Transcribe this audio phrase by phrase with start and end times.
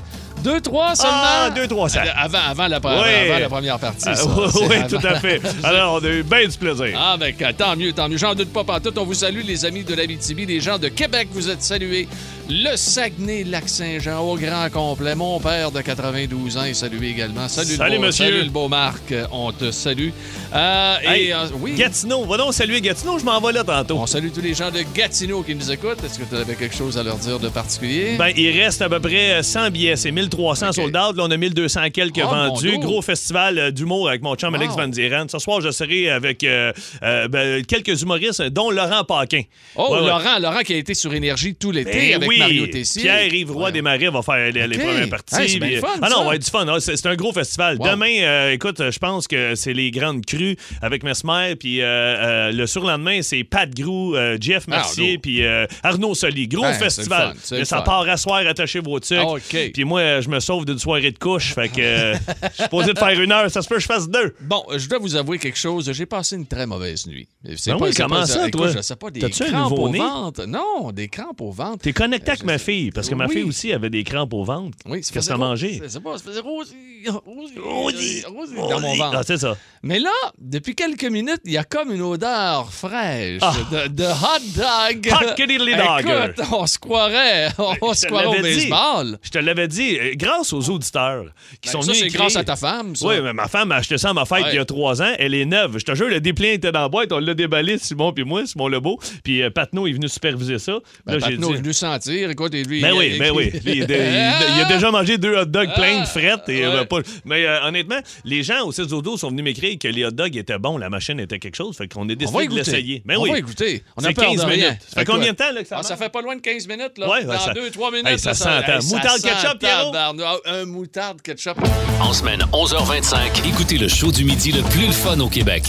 [0.42, 1.16] Deux, trois seulement?
[1.22, 2.08] Ah, deux, trois sacs.
[2.16, 2.90] Avant, avant, la, Oui.
[3.30, 4.26] avant la première partie, Ah, ça.
[4.26, 5.40] oui, tout à fait.
[5.62, 6.98] Alors, on a eu bien du plaisir.
[6.98, 8.16] Ah, ben, tant mieux, tant mieux.
[8.18, 8.98] J'en doute pas pantoute.
[8.98, 12.08] On vous salue, les amis de l'Abitibi, les gens de Québec, vous êtes salués.
[12.50, 15.14] Le Saguenay-Lac-Saint-Jean, au grand complet.
[15.14, 17.48] Mon père de 92 ans est salué également.
[17.48, 18.24] Salut, Salut, le beau, monsieur.
[18.26, 19.14] Salut, le beau Marc.
[19.30, 20.08] On te salue.
[20.52, 21.74] Euh, Hey, et, euh, oui.
[21.74, 23.96] Gatineau, va donc saluer Gatineau, je m'en vais là tantôt.
[23.98, 26.02] On salue tous les gens de Gatineau qui nous écoutent.
[26.04, 28.16] Est-ce que tu avais quelque chose à leur dire de particulier?
[28.18, 29.96] Ben, il reste à peu près 100 billets.
[29.96, 30.74] C'est 1300 Ok.
[30.74, 31.16] sold out.
[31.16, 32.78] Là, on a 1200 quelques Oh, vendus.
[32.78, 34.74] Gros festival euh, d'humour avec mon chum Alex.
[34.74, 35.28] Van Dieren.
[35.28, 39.42] Ce soir, je serai avec euh, ben, quelques humoristes, dont Laurent Paquin.
[39.76, 40.06] oh, Ouais, ouais.
[40.08, 42.41] Laurent, Laurent qui a été sur Énergie tout l'été Ben avec oui.
[42.42, 43.02] Mario Tessier.
[43.02, 43.72] Pierre-Yves Roy Ouais.
[43.72, 44.82] Desmarais va faire les, les Ok.
[44.82, 45.34] premières parties.
[45.36, 46.20] Hey, c'est bien Puis- fun, ah non, ça.
[46.22, 46.66] on va être du fun.
[46.68, 47.76] Ah, C'est un gros festival.
[47.78, 47.88] Wow.
[47.90, 51.56] Demain, euh, écoute, je pense que c'est les grandes crues avec Mesmer.
[51.56, 55.20] Puis euh, euh, le surlendemain, c'est Pat Grou, euh, Jeff Mercier, Arnaud.
[55.20, 56.48] puis euh, Arnaud Soli.
[56.48, 57.34] Gros Ben, festival.
[57.36, 57.82] fun, Mais ça fun.
[57.82, 59.18] part à soir, attachez vos trucs.
[59.20, 59.34] Ah.
[59.72, 61.54] Puis moi, euh, je me sauve d'une soirée de couche.
[61.54, 63.50] Fait que euh, je suis supposé de faire une heure.
[63.50, 64.34] Ça se peut que je fasse deux.
[64.40, 65.90] Bon, je dois vous avouer quelque chose.
[65.92, 67.28] J'ai passé une très mauvaise nuit.
[67.56, 68.70] C'est Ben oui, comment ça, écoute, toi?
[68.74, 70.44] Je sais pas, des crampes au ventre.
[70.46, 71.78] Non, des crampes au ventre.
[71.82, 73.32] T'es connecté avec je ma fille, parce que ma Oui.
[73.34, 74.76] fille aussi avait des crampes au ventre.
[74.86, 75.80] Oui, Qu'est-ce que t'as mangé?
[75.88, 79.16] C'est pas, rosé dans mon ventre.
[79.18, 79.56] Ah, c'est ça.
[79.82, 83.54] Mais là, depuis quelques minutes, il y a comme une odeur fraîche Ah.
[83.70, 85.08] de, de hot dog.
[85.12, 86.00] Hot diddly dog.
[86.00, 87.48] Écoute, on se croirait,
[87.80, 88.42] on se croirait au dit.
[88.42, 89.18] baseball.
[89.22, 91.24] Je te l'avais dit, euh, grâce aux auditeurs
[91.60, 93.06] qui Ben, sont ça, venus c'est grâce à ta femme, ça.
[93.06, 94.50] Oui, mais ma femme a acheté ça à ma fête Ouais.
[94.52, 95.12] il y a trois ans.
[95.18, 95.78] Elle est neuve.
[95.78, 97.12] Je te jure, le dépliant était dans la boîte.
[97.12, 98.98] On l'a déballé, Simon puis moi, Simon Lebeau.
[99.24, 100.78] Puis euh, Patnaud est venu superviser ça.
[101.06, 102.80] Ben, Là, est venu sentir, écoute, et lui...
[102.80, 103.50] Ben il- oui, il- ben oui.
[103.52, 106.48] Lui, il, il- il- il a déjà mangé deux hot dogs pleins de frettes.
[106.48, 106.76] Et, Ah, Ouais.
[106.76, 110.04] euh, pas- Mais euh, honnêtement, les gens au 6 dodo sont venus m'écrire que les
[110.04, 111.76] hot dogs étaient bons, la machine était quelque chose.
[111.76, 113.02] Fait qu'on est On décidé de l'essayer.
[113.04, 113.30] Ben on oui.
[113.30, 113.82] va écouter.
[113.96, 114.56] On a C'est peur 15 de rien.
[114.68, 114.78] minutes.
[114.88, 116.66] Ça fait combien de temps là, que ça Ah, ça fait pas loin de 15
[116.68, 117.08] minutes, là.
[117.08, 118.06] Ouais, Dans ça- 2-3 minutes.
[118.08, 119.92] Hey, ça là, sent ça Moutarde sent ketchup, Pierrot?
[119.94, 120.12] Ah,
[120.46, 121.56] Un moutarde ketchup.
[122.00, 125.64] En semaine 11h25, écoutez le show du midi le plus fun au Québec.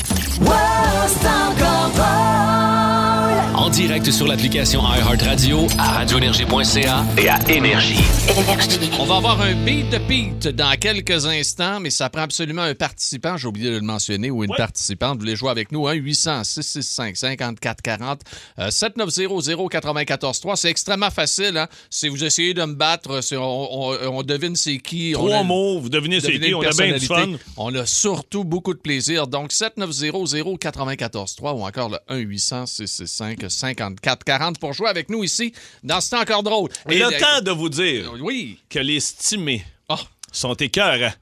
[3.56, 7.94] En direct sur l'application iHeartRadio, à radioénergie.ca et à Énergie.
[7.94, 8.90] Énergie.
[9.00, 12.74] On va avoir un beat de Pete dans quelques instants, mais ça prend absolument un
[12.75, 14.58] participant, j'ai oublié de le mentionner, ou une Ouais.
[14.58, 15.13] participante.
[15.16, 18.22] Vous voulez jouer avec nous, 1-800-665-5440,
[18.59, 20.56] euh, 7900-943.
[20.56, 21.58] C'est extrêmement facile.
[21.58, 21.68] Hein?
[21.90, 25.13] Si vous essayez de me battre, on, on- on devine c'est qui.
[25.16, 27.28] on Trois a- mots, vous devinez c'est qui, on a bien du fun.
[27.58, 29.28] On a surtout beaucoup de plaisir.
[29.28, 32.00] Donc, 7900-943 ou encore le
[33.48, 36.70] 1-800-665-5440 pour jouer avec nous ici dans C'est encore drôle.
[36.90, 38.59] Et Et le temps de vous dire Oui.
[38.70, 40.00] que les stimés Ah.
[40.31, 41.14] sont écœurants.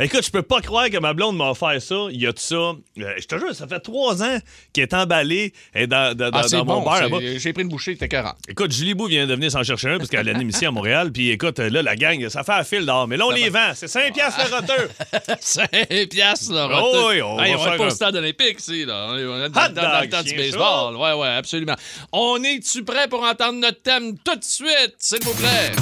[0.00, 2.06] Écoute, je peux pas croire que ma blonde m'a offert ça.
[2.10, 2.54] Il y a de ça.
[2.54, 4.38] Euh, je te jure, ça fait trois ans
[4.72, 6.82] qu'elle est emballée elle est dans, dans- Ah, dans mon bon.
[6.84, 7.18] bar là-bas.
[7.20, 8.36] J'ai pris une bouchée, t'es 40.
[8.48, 11.10] Écoute, Julie Bou vient de venir s'en chercher un parce qu'elle anime ici à Montréal.
[11.10, 13.08] Puis écoute, là, la gang, ça fait un fil d'or.
[13.08, 13.72] Mais là, on les vend.
[13.74, 14.88] C'est 5 piastres le roteux.
[15.40, 15.68] 5
[16.10, 16.68] piastres, là.
[16.70, 17.08] Oh retour.
[17.08, 19.08] oui, on Hey, va on faire pas un- au stade olympique, ici, là.
[19.10, 20.96] On est on est dans, dans- dans le temps du baseball.
[20.96, 21.74] Ouais, ouais, absolument.
[22.12, 25.72] On est-tu prêt pour entendre notre thème tout de suite, s'il vous plaît?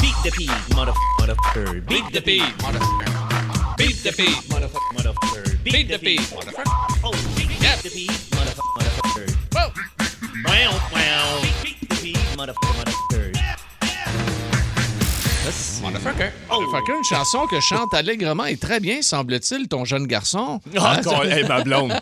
[0.00, 1.80] Beat the pig, motherfucker.
[1.88, 3.17] Beat the motherfucker.
[3.78, 5.62] Beat the beat, motherfucker, motherfucker.
[5.62, 6.64] beat the beat, motherfucker.
[7.04, 7.48] Oh, beat
[7.82, 9.54] the pig, motherfucker, motherfucker.
[9.54, 9.72] Wow.
[10.44, 11.42] Wow, wow.
[11.62, 13.32] Beat the pig, motherfucker, motherfucker.
[15.80, 16.32] Motherfucker.
[16.50, 20.60] Motherfucker, une chanson que chante allègrement et très bien, semble-t-il, ton jeune garçon.
[20.76, 21.92] Ah, con- hey, ma blonde.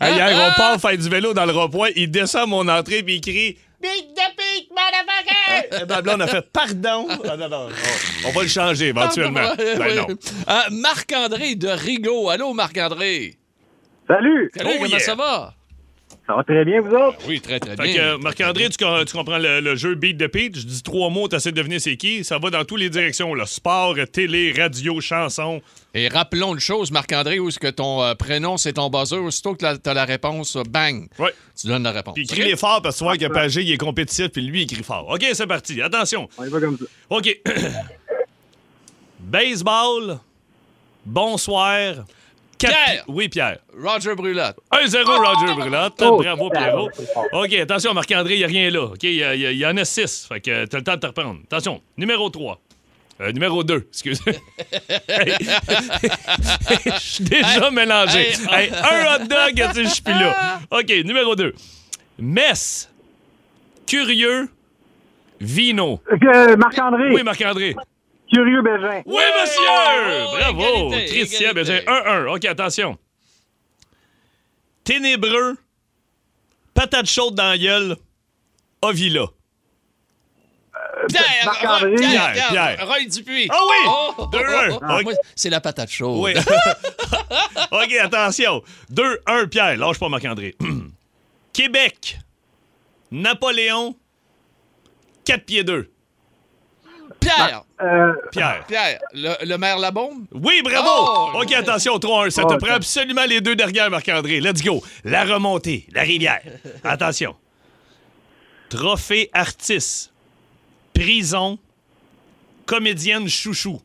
[0.00, 1.90] Hey, hier, on part faire du vélo dans le rond-point.
[1.96, 5.82] Il descend mon entrée puis il crie Big the pig, motherfucker!
[5.82, 7.06] Et ma blonde a fait Pardon.
[7.28, 7.68] Ah, non, non,
[8.24, 9.54] on, on va le changer éventuellement.
[9.56, 10.06] Ben non.
[10.48, 12.30] Euh, Marc-André de Rigaud.
[12.30, 13.36] Allô, Marc-André?
[14.08, 14.50] Salut!
[14.56, 14.98] Salut, Oh, comment yeah.
[15.00, 15.54] ça va?
[16.26, 17.18] Ça va très bien, vous autres?
[17.28, 17.94] Oui, très, très Fait bien.
[18.16, 20.58] que, Marc-André, tu, com- tu comprends le, le jeu Beat the Pete?
[20.58, 22.24] Je dis trois mots, tu essaies de deviner c'est qui.
[22.24, 23.32] Ça va dans toutes les directions.
[23.32, 23.46] Là.
[23.46, 25.62] Sport, télé, radio, chanson.
[25.94, 29.54] Et rappelons une chose, Marc-André, où est-ce que ton euh, prénom, c'est ton buzzer, aussitôt
[29.54, 31.32] que tu as la réponse, bang, Ouais.
[31.58, 32.14] tu donnes la réponse.
[32.14, 34.66] Puis crie fort parce que tu vois que Pagé, il est compétitif, puis lui, il
[34.66, 35.08] crie fort.
[35.08, 35.80] OK, c'est parti.
[35.80, 36.28] Attention.
[36.38, 36.84] On y va comme ça.
[37.10, 37.40] OK.
[39.20, 40.18] Baseball.
[41.04, 42.04] Bonsoir.
[42.58, 43.04] Quatre- Pierre!
[43.08, 43.58] Oui, Pierre.
[43.78, 44.56] Roger Brulotte.
[44.72, 46.02] 1-0, Roger Brulotte.
[46.02, 46.90] Oh, Bravo, Pierrot.
[47.32, 48.84] OK, attention, Marc-André, il n'y a rien là.
[48.84, 50.26] OK, il y, y en a 6.
[50.28, 51.40] Fait que tu as le temps de te reprendre.
[51.44, 52.58] Attention, numéro 3.
[53.20, 54.20] Euh, numéro 2, excusez.
[56.84, 58.18] Je suis déjà mélangé.
[58.50, 58.64] Hey.
[58.66, 60.60] Hey, un hot dog, tu sais, je suis plus là.
[60.70, 61.54] OK, numéro 2.
[62.18, 62.90] Mess.
[63.86, 64.48] Curieux.
[65.40, 66.00] Vino.
[66.10, 67.74] Euh, Marc-André, Oui, Marc-André.
[68.32, 69.02] Curieux Bégin.
[69.06, 69.62] Oui, monsieur!
[69.68, 70.88] Oh, Bravo!
[70.92, 71.72] égalité, Christian, égalité.
[71.72, 72.34] j'ai 1-1.
[72.36, 72.98] OK, attention.
[74.84, 75.56] Ténébreux,
[76.74, 77.96] patate chaude dans la gueule,
[78.82, 79.26] Ovila.
[81.08, 81.22] Pierre!
[81.44, 81.90] Marc-André.
[81.90, 82.86] Roy- Pierre, Pierre, Pierre.
[82.88, 83.48] Roy Dupuis.
[83.50, 83.76] Ah oui!
[84.18, 84.70] Oh, Deux, un.
[84.72, 84.94] oh, oh.
[84.96, 85.02] Ok.
[85.04, 86.18] Moi, c'est la patate chaude.
[86.20, 86.32] Oui.
[87.72, 88.62] OK, attention.
[88.92, 89.76] 2-1, Pierre.
[89.76, 90.54] Lâche pas Marc-André.
[91.52, 92.18] Québec,
[93.10, 93.96] Napoléon,
[95.24, 95.90] 4 pieds 2.
[97.20, 97.62] Pierre!
[97.82, 98.64] Euh, Pierre.
[98.66, 100.24] Pierre, le, le maire Labombe?
[100.32, 100.88] Oui, bravo!
[101.34, 101.42] Oh!
[101.42, 102.30] OK, attention, 3-1.
[102.30, 104.40] Ça te Oh, prend absolument les deux derrière, Marc-André.
[104.40, 104.82] Let's go.
[105.04, 106.40] La remontée, la rivière.
[106.84, 107.34] Attention.
[108.68, 110.12] Trophée artiste.
[110.94, 111.58] Prison.
[112.64, 113.80] Comédienne chouchou.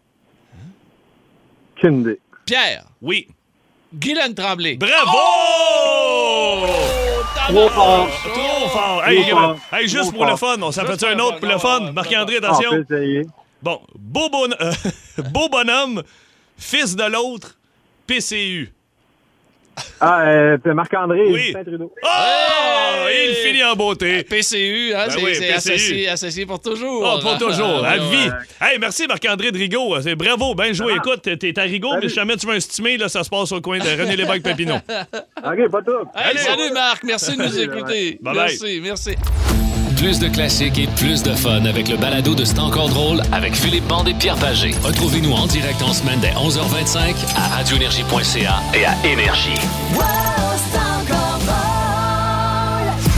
[1.80, 2.20] Kindé.
[2.46, 3.28] Pierre, Oui.
[3.94, 4.78] Guylaine Tremblay.
[4.78, 5.18] Bravo!
[7.50, 7.70] Trop
[9.02, 9.10] fort.
[9.10, 9.58] Hey, Trop fort.
[9.74, 11.92] hey, juste pour le fun, on s'en fait un autre pour le fun?
[11.92, 12.84] Marc-André, on attention.
[12.88, 13.24] peut.
[13.62, 14.72] Bon, beau, bon- euh,
[15.32, 16.04] beau bonhomme,
[16.58, 17.58] fils de l'autre,
[18.08, 18.72] PCU.
[20.00, 21.44] Ah, euh, Marc-André, Oui.
[21.46, 21.94] Justin Trudeau.
[22.04, 22.08] Oh!
[23.14, 24.24] Il finit en beauté.
[24.24, 27.04] PCU, hein, Ben c'est oui, associé, associé pour toujours.
[27.18, 28.28] Oh, pour toujours, à Ah, vie.
[28.30, 28.32] ouais.
[28.68, 29.96] Hey, merci Marc-André de Rigaud.
[30.02, 30.94] C'est bravo, bien joué.
[30.96, 33.52] Écoute, t'es à Rigaud, mais si jamais tu veux un stimé, là, ça se passe
[33.52, 34.76] au coin de René Lévesque Papineau.
[35.44, 35.92] OK, pas tout.
[36.16, 36.40] Hey, Allez.
[36.40, 38.18] salut Marc, merci de nous écouter.
[38.22, 38.48] Bye bye.
[38.50, 39.51] Merci, merci.
[40.02, 43.56] Plus de classiques et plus de fun avec le balado de C'est encore drôle avec
[43.56, 44.72] Philippe Bande et Pierre Pagé.
[44.82, 49.54] Retrouvez-nous en direct en semaine dès 11h25 à radioénergie.ca et à Énergie.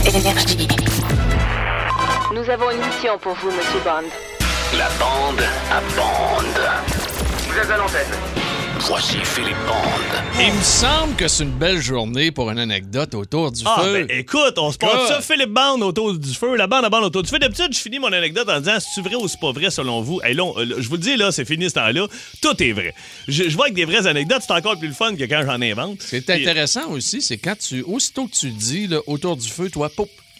[0.06, 0.68] Énergie.
[2.34, 4.06] Nous avons une mission pour vous, Monsieur Bond.
[4.76, 6.44] La bande à bande.
[7.48, 8.43] Vous êtes à l'antenne.
[8.80, 10.22] Voici Philippe Bande.
[10.40, 14.04] Il me semble que c'est une belle journée pour une anecdote autour du Ah, feu.
[14.06, 17.04] ben écoute, on se passe ça, Philippe Bande autour du feu, la bande à bande
[17.04, 17.38] autour du feu.
[17.38, 20.20] D'habitude, je finis mon anecdote en disant c'est vrai ou c'est pas vrai selon vous?
[20.22, 22.06] Hey, là, euh, je vous le dis, là, c'est fini ce temps-là.
[22.42, 22.94] Tout est vrai.
[23.28, 25.60] Je, je vois que des vraies anecdotes, c'est encore plus le fun que quand j'en
[25.62, 26.02] invente.
[26.02, 29.36] Ce qui est Puis- intéressant aussi, c'est quand tu, aussitôt que tu dis là, autour
[29.36, 29.88] du feu, toi,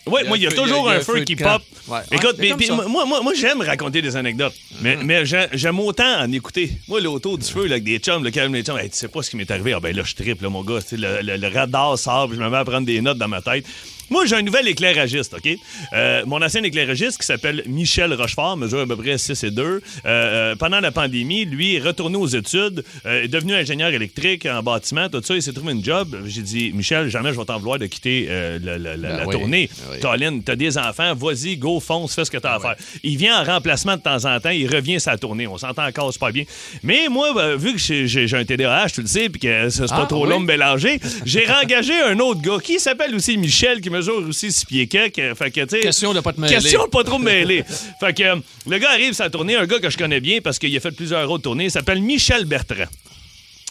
[0.04, 0.14] pop.
[0.14, 1.62] Oui, moi, il y a toujours il un feu qui pop.
[1.88, 1.98] Ouais.
[2.10, 5.78] Écoute, Ouais, mais- puis moi, moi, moi, j'aime raconter des anecdotes, mais, mais j'ai- j'aime
[5.80, 6.70] autant en écouter.
[6.88, 8.96] Moi, là, autour du feu, là, avec des chums, le calme les chums, Hey, tu
[8.96, 9.72] sais pas ce qui m'est arrivé.
[9.74, 10.78] Ah, ben là, je triple, là, mon gars.
[10.92, 13.40] Le, le- le radar sort, puis je me mets à prendre des notes dans ma
[13.42, 13.64] tête.
[14.10, 15.48] Moi, j'ai un nouvel éclairagiste, OK?
[15.92, 19.62] Euh, mon ancien éclairagiste qui s'appelle Michel Rochefort, mesure à peu près 6 et 2.
[19.62, 24.62] Euh, euh, pendant la pandémie, lui est retourné aux études, est devenu ingénieur électrique en
[24.62, 25.34] bâtiment, tout ça.
[25.34, 26.16] Il s'est trouvé une job.
[26.26, 29.32] J'ai dit, Michel, jamais je vais t'en vouloir de quitter le- la, Ben la oui,
[29.32, 29.70] tournée.
[29.72, 30.00] ben oui.
[30.00, 32.76] Colin, t'as des enfants, vas-y, go, fonce, fais ce que t'as à faire.
[33.02, 35.46] Il vient en remplacement de temps en temps, il revient sa tournée.
[35.46, 36.44] On s'entend encore super bien.
[36.82, 40.00] Mais moi, ben, vu que j'ai un TDAH, tu le sais, puis que c'est pas
[40.02, 40.30] Ah, trop oui?
[40.30, 44.52] long de mélanger, j'ai engagé un autre gars qui s'appelle aussi Michel, qui mesure aussi
[44.52, 45.35] 6 pieds quelques.
[45.37, 46.55] Fait que, tu sais, Question de pas te mêler.
[46.55, 47.64] Question de pas trop mêler.
[48.00, 48.37] fait que euh,
[48.68, 50.90] le gars arrive sa tournée, un gars que je connais bien parce qu'il a fait
[50.90, 52.88] plusieurs autres tournées, il s'appelle Michel Bertrand.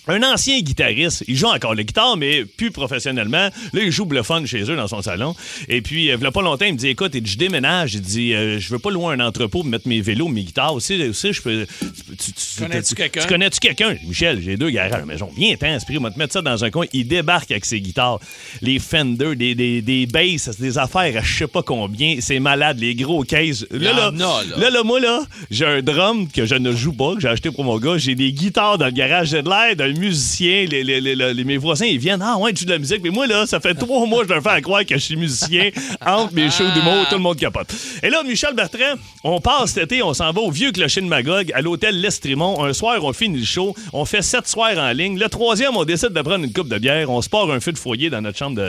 [0.07, 3.49] Un ancien guitariste, il joue encore la guitare, mais plus professionnellement.
[3.73, 5.33] Là, il joue bluffon chez eux dans son salon.
[5.69, 7.95] Et puis, euh, il y a pas longtemps, il me dit Écoute, je déménage.
[7.95, 10.73] Il dit euh, Je veux pas loin un entrepôt pour mettre mes vélos, mes guitares.
[10.73, 11.65] Aussi, aussi je peux.
[11.79, 13.21] Tu, tu- Connais-tu tu- quelqu'un?
[13.21, 13.95] Tu connais-tu quelqu'un?
[14.05, 15.29] Michel, j'ai deux garages à la maison.
[15.37, 16.85] Viens, t'en, esprit, on va te mettre ça dans un coin.
[16.91, 18.19] Il débarque avec ses guitares.
[18.61, 22.17] Les Fender, des, des, des basses, des affaires à je sais pas combien.
[22.19, 23.65] C'est malade, les gros cases.
[23.71, 24.41] Là, là, là.
[24.57, 27.51] là, là, moi, là, j'ai un drum que je ne joue pas, que j'ai acheté
[27.51, 27.97] pour mon gars.
[27.97, 29.29] J'ai des guitares dans le garage.
[29.29, 30.65] J'ai de l'air musicien.
[30.69, 32.21] Les, les- les- mes voisins, ils viennent.
[32.23, 33.01] Ah, ouais, tu de la musique.
[33.03, 35.15] Mais moi, là, ça fait trois mois que je leur fais croire que je suis
[35.15, 35.69] musicien.
[36.05, 37.73] Entre mes shows d'humour, tout le monde capote.
[38.01, 41.07] Et là, Michel Bertrand, on passe cet été, on s'en va au vieux clocher de
[41.07, 42.63] Magog à l'hôtel L'Estrimont.
[42.63, 43.75] Un soir, on finit le show.
[43.93, 45.17] On fait sept soirs en ligne.
[45.17, 47.09] Le troisième, on décide de prendre une coupe de bière.
[47.09, 48.59] On se part un feu de foyer dans notre chambre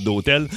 [0.00, 0.48] d'hôtel.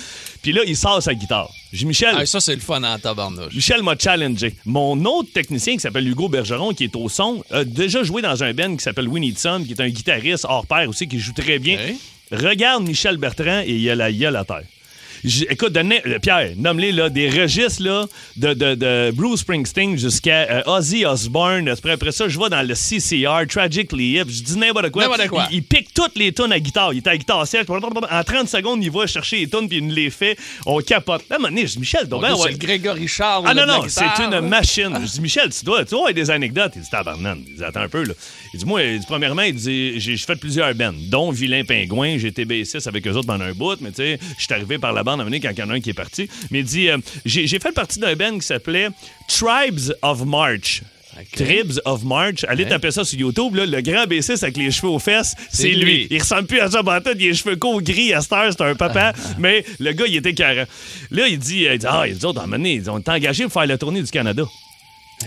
[0.42, 1.52] Puis là, il sort sa guitare.
[1.72, 2.16] J'ai Michel.
[2.18, 3.54] Ah, ça, c'est le fun en tabarnouche.
[3.54, 4.56] Michel m'a challengé.
[4.66, 8.44] Mon autre technicien qui s'appelle Hugo Bergeron, qui est au son, a déjà joué dans
[8.44, 11.34] un band qui s'appelle Winnie Son, qui est un guitariste hors pair aussi, qui joue
[11.34, 11.78] très bien.
[12.32, 14.64] Regarde Michel Bertrand et il a la gueule à terre.
[15.24, 18.06] J- Écoute, donnez- euh, Pierre, nomme-les là, des registres là,
[18.38, 21.68] de, de, de Bruce Springsteen jusqu'à euh, Ozzy Osbourne.
[21.70, 24.25] Après, après ça, je vais dans le CCR, Tragically Hip.
[24.30, 25.04] Je dis n'importe quoi.
[25.51, 26.94] Il, il pique toutes les tonnes à guitare.
[26.94, 27.66] Il est à la guitare sèche.
[27.70, 30.38] En 30 secondes, il va chercher les tonnes puis il nous les fait.
[30.66, 31.22] On capote.
[31.30, 32.51] Là, à un moment donné, je dis, Michel, Bon, ben, ouais.
[32.51, 33.46] C'est Grégory Charles.
[33.48, 34.98] Ah non, non, c'est une machine.
[35.06, 36.74] Je dis, Michel, tu dois, tu dois avoir des anecdotes.
[36.75, 37.38] Il dit, tabarnak.
[37.48, 38.13] Il dit, attends un peu, là.
[38.54, 42.18] Il dit, moi, il dit, premièrement, il dit, j'ai fait plusieurs bands, dont Vilain Pingouin.
[42.18, 44.78] J'ai été bassiste avec eux autres pendant un bout, mais tu sais, je suis arrivé
[44.78, 45.94] par la bande à un moment donné quand il y en a un qui est
[45.94, 46.30] parti.
[46.50, 48.89] Mais il dit, euh, j'ai j'ai fait partie d'un band qui s'appelait
[49.27, 50.82] Tribes of March.
[51.36, 52.46] Tribes of March.
[52.48, 53.56] Allez taper ça sur YouTube.
[53.56, 55.84] Là, le grand bassiste avec les cheveux aux fesses, c'est lui.
[55.84, 56.08] lui.
[56.10, 57.12] Il ressemble plus à ça Banton.
[57.20, 59.13] Il a les cheveux courts, gris, à cette heure, c'est un papa.
[59.38, 60.65] mais le gars, il était carré.
[61.12, 63.12] Là, il dit, il dit Ah, il dit, à un moment donné, ils ont été
[63.12, 64.44] engagés pour faire la tournée du Canada.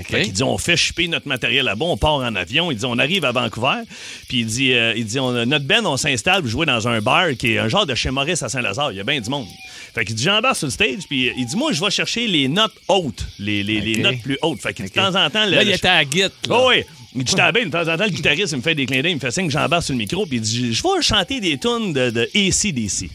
[0.02, 2.70] Fait qu'il dit, on fait shipper notre matériel là-bas, on part en avion.
[2.70, 3.82] Il dit, on arrive à Vancouver.
[4.28, 7.00] Puis il dit, euh, il dit on- notre band, on s'installe pour jouer dans un
[7.00, 8.92] bar qui est un genre de chez Maurice à Saint-Lazare.
[8.92, 9.46] Il y a bien du monde.
[9.94, 11.06] Fait qu'il dit, j'embarque sur le stage.
[11.08, 14.38] Puis il dit, moi, je vais chercher les notes hautes, les, les, les notes plus
[14.42, 14.60] hautes.
[14.60, 16.28] Fait que de temps en temps, le- Là, il le- était à là.
[16.50, 16.82] Oh oui.
[17.16, 19.14] Il dit, de temps en temps, le guitariste, il me fait des clins d'œil, il
[19.14, 21.56] me fait signe que j'embarque sur le micro, puis il dit, je vais chanter des
[21.58, 23.08] tunes de, de ACDC.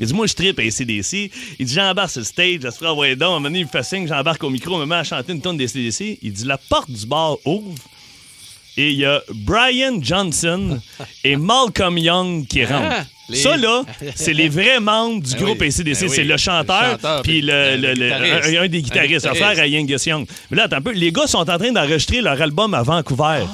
[0.00, 1.30] Il dit, moi, je tripe ACDC.
[1.58, 3.22] Il dit, j'embarque sur le stage, je se ferai envoyer donc.
[3.28, 5.04] À un moment donné, il me fait signe, j'embarque au micro, il me met à
[5.04, 6.18] chanter une tune d'ACDC.
[6.22, 7.74] Il dit, la porte du bar ouvre.
[8.76, 10.78] Et il y a Brian Johnson
[11.24, 12.96] et Malcolm Young qui rentrent.
[13.00, 13.82] Ah, les- Ça, là,
[14.14, 16.00] c'est les vrais membres du Ben groupe oui, ACDC.
[16.02, 19.74] ben c'est le le chanteur, puis le, un, un des guitaristes, affaire guitariste.
[19.74, 20.26] à Angus Young.
[20.50, 20.92] Mais là, attends un peu.
[20.92, 23.44] Les gars sont en train d'enregistrer leur album à Vancouver.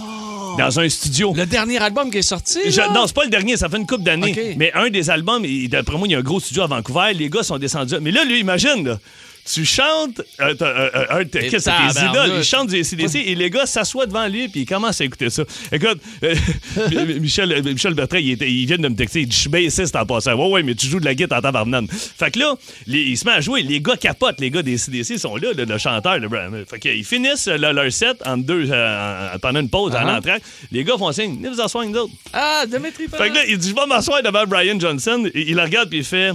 [0.58, 1.32] Dans un studio.
[1.37, 2.58] Le dernier album qui est sorti.
[2.66, 4.54] Je- non, c'est pas le dernier, ça fait une couple d'années.
[4.56, 7.12] Mais un des albums, d'après moi, il y a un gros studio à Vancouver.
[7.14, 7.96] Les gars sont descendus.
[8.00, 8.99] Mais là, lui, imagine, là,
[9.52, 13.50] tu chantes, euh, euh, euh, un de tes- idoles, ils chantent du ACDC et les
[13.50, 15.42] gars s'assoient devant lui puis ils commencent à écouter ça.
[15.70, 16.34] Écoute, euh,
[17.20, 19.50] Michel, euh, Michel Bertrand, il, était- il vient de me texter, il dit, je suis
[19.50, 20.34] bassiste en passant.
[20.34, 21.86] Ouais, ouais, mais tu joues de la guitare en tabarnane.
[21.88, 22.54] Fait que là,
[22.86, 25.48] les- il se met à jouer, les gars capotent, les gars des ACDC sont là,
[25.56, 26.50] le, le chanteur, le Brian.
[26.68, 30.16] Fait qu'ils finissent leur, set en deux, euh, en- pendant une pause en Uh-huh.
[30.18, 30.36] entrant.
[30.72, 32.12] Les gars font signe, venez vous avec nous autres.
[32.32, 35.28] Ah, Dimitri Fait que là, il dit, je vais m'asseoir devant Brian Johnson.
[35.34, 36.32] Et il le regarde puis il fait.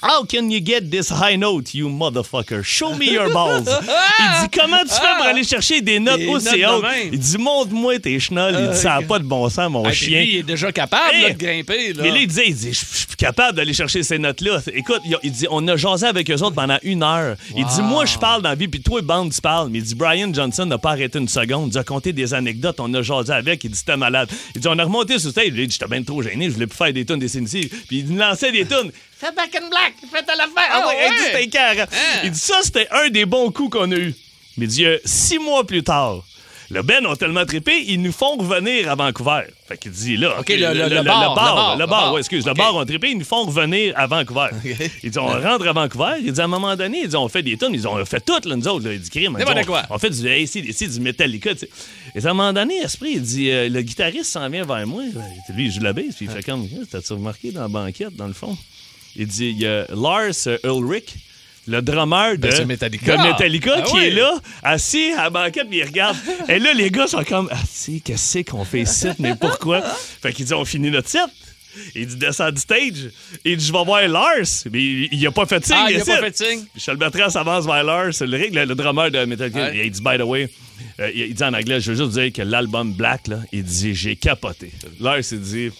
[0.00, 2.62] How can you get this high note, you motherfucker?
[2.62, 3.66] Show me your balls.
[4.18, 6.90] il dit, comment tu fais pour aller chercher des notes Des aussi notes hautes?
[7.12, 8.56] Il dit, montre-moi tes chenolles.
[8.60, 10.20] Il dit, ça n'a pas de bon sens, mon Ah, chien.
[10.20, 11.22] lui, il est déjà capable Hey!
[11.22, 11.92] là, de grimper.
[11.94, 12.02] Là.
[12.04, 14.60] Mais là, il disait, il dit, je suis capable d'aller chercher ces notes-là.
[14.72, 17.36] Écoute, il, dit, on a jasé avec eux autres pendant une heure.
[17.56, 19.68] Il dit, moi, je parle dans la vie, puis toi, bande, tu parles.
[19.70, 21.72] Mais il dit, Brian Johnson n'a pas arrêté une seconde.
[21.74, 23.64] Il a compté des anecdotes, on a jasé avec.
[23.64, 24.28] Il dit, c'était malade.
[24.54, 25.44] Il dit, on a remonté sur le stage.
[25.48, 27.28] Il dit, j'étais bien trop gêné, je voulais plus faire des tunes des.
[27.28, 28.92] Puis il lançait des tunes.
[29.20, 30.52] Fais back in black, fais ta l'affaire.
[30.70, 31.88] Ah, Ah ouais, il dit, écœurant.
[32.24, 34.14] Il dit, ça, c'était un des bons coups qu'on a eu.
[34.56, 36.22] Mais il dit, euh, six mois plus tard,
[36.70, 39.44] le Ben ont tellement trippé, ils nous font revenir à Vancouver.
[39.66, 40.34] Fait qu'il dit là.
[40.74, 43.18] Le- le- le bar, le bar, le bar, ouais, excuse, le bar ont trippé, ils
[43.18, 44.48] nous font revenir à Vancouver.
[45.02, 46.16] Il dit, on rentre à Vancouver.
[46.22, 47.72] Il dit, à un moment donné, ils dit, on fait des tonnes.
[47.74, 48.86] Ils ont fait toutes, là, nous autres.
[48.86, 48.92] Là.
[48.92, 49.36] Il dit, crime.
[49.62, 49.82] on, quoi.
[49.90, 51.54] on fait du ACDC, du Metallica.
[51.54, 51.70] tu sais.
[52.14, 55.02] Et à un moment donné, Esprit, il dit, euh, le guitariste s'en vient vers moi.
[55.54, 56.14] Lui, il joue la basse.
[56.16, 58.56] Puis il fait comme, t'as-tu remarqué dans la banquette, dans le fond?
[59.16, 61.14] Il dit, il y a Lars Ulrich.
[61.70, 63.16] Le drummer de, Ben, Metallica.
[63.18, 64.04] de Metallica Ah qui oui.
[64.04, 66.16] est là, assis à la banquette, puis il regarde.
[66.48, 67.58] Et là, les gars sont comme, ah,
[68.02, 69.82] qu'est-ce qu'on fait ici, mais pourquoi?
[70.22, 71.28] Fait qu'il dit, on finit notre set.
[71.94, 73.10] Il dit, descend du stage.
[73.44, 74.46] Il dit, je vais voir Lars.
[74.72, 75.76] Mais il, il a pas fait signe.
[75.78, 76.64] Ah, il a pas fait signe.
[76.74, 79.58] Michel Bertrand s'avance vers Lars, le, le, le drummer de Metallica.
[79.66, 79.76] Ouais.
[79.76, 80.48] Et il dit, by the way,
[81.00, 83.62] euh, il, il dit en anglais, je veux juste dire que l'album Black, là, il
[83.62, 84.72] dit, j'ai capoté.
[85.00, 85.70] Lars, il dit,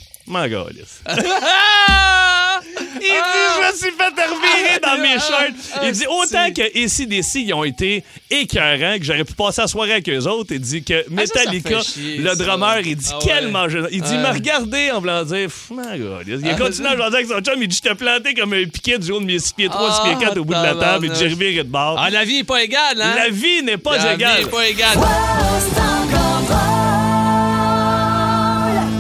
[1.07, 2.61] Ah!
[3.01, 5.83] il dit, je me suis fait revirer dans mes shirts.
[5.85, 9.93] Il dit, autant que ACDC, ils ont été écœurants, que j'aurais pu passer la soirée
[9.93, 10.51] avec eux autres.
[10.53, 11.79] Il dit que Ah, ça, ça Metallica,
[12.19, 12.35] le ça.
[12.37, 13.23] drummer, il dit, Ah ouais.
[13.25, 13.89] quel mangeur.
[13.91, 16.25] Il dit, il m'a regardé en voulant dire, Pff, my God.
[16.27, 17.63] Il a Ah, continué à jaser avec son chum.
[17.63, 19.93] Il dit, je t'ai planté comme un piquet du haut de mes 6 pieds 3,
[19.95, 21.07] 6 pieds 4 au bout de la table.
[21.07, 21.97] Et j'ai reviré de bord.
[21.99, 23.15] Ah, la vie est pas égale, hein?
[23.17, 24.37] La vie n'est pas La égale.
[24.39, 24.99] vie est pas égale.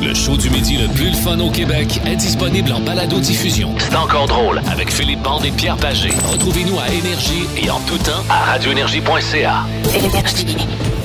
[0.01, 3.75] Le show du midi le plus le fun au Québec est disponible en balado-diffusion.
[3.79, 6.11] C'est encore drôle avec Philippe Bande et Pierre Pagé.
[6.31, 9.65] Retrouvez-nous à Énergie et en tout temps à radioénergie.ca.
[9.93, 10.57] Énergie.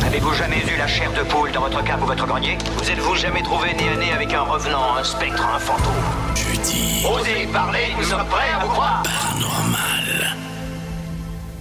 [0.05, 2.57] Avez-vous jamais eu la chair de poule dans votre cape ou votre grenier?
[2.77, 5.93] Vous êtes-vous jamais trouvé nez à nez avec un revenant, un spectre, un fantôme?
[6.35, 7.03] Jeudi.
[7.05, 9.03] Osez parler, nous sommes prêts à vous croire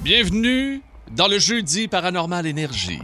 [0.04, 3.02] Bienvenue dans le jeudi Paranormal Énergie.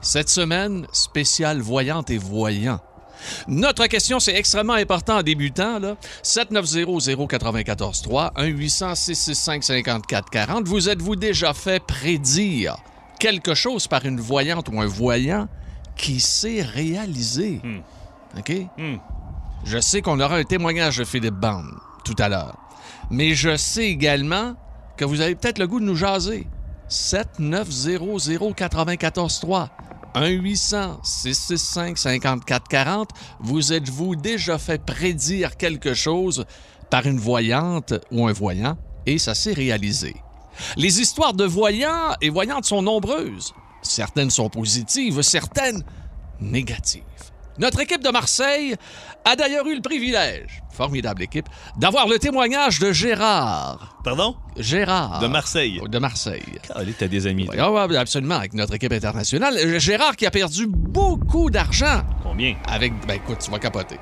[0.00, 2.78] Cette semaine, spéciale voyante et voyant.
[3.48, 5.78] Notre question, c'est extrêmement important en débutant.
[5.78, 5.96] Là.
[6.22, 10.64] 790-094-3, 1-800-665-5440.
[10.64, 12.76] Vous êtes-vous déjà fait prédire
[13.18, 15.48] quelque chose par une voyante ou un voyant
[15.96, 17.60] qui s'est réalisé?
[18.36, 18.52] OK?
[19.64, 21.72] Je sais qu'on aura un témoignage de Philippe Bande
[22.04, 22.56] tout à l'heure.
[23.10, 24.54] Mais je sais également
[24.96, 26.46] que vous avez peut-être le goût de nous jaser.
[26.90, 29.68] 7-900-943.
[30.16, 33.08] 1-800-665-5440.
[33.40, 36.44] Vous êtes-vous déjà fait prédire quelque chose
[36.90, 38.76] par une voyante ou un voyant?
[39.06, 40.16] Et ça s'est réalisé?
[40.76, 43.52] Les histoires de voyants et voyantes sont nombreuses.
[43.82, 45.84] Certaines sont positives, certaines
[46.40, 47.02] négatives.
[47.58, 48.74] Notre équipe de Marseille
[49.24, 51.46] a d'ailleurs eu le privilège, formidable équipe,
[51.78, 53.98] d'avoir le témoignage de Gérard.
[54.04, 54.36] Pardon?
[54.58, 55.20] Gérard.
[55.20, 55.80] De Marseille.
[55.88, 56.42] De Marseille.
[56.74, 57.48] Allez, t'as des amis.
[57.50, 59.78] Oui, ah ouais, absolument, avec notre équipe internationale.
[59.78, 62.02] Gérard qui a perdu beaucoup d'argent.
[62.22, 62.56] Combien?
[62.68, 63.98] Avec, ben écoute, tu vas capoter.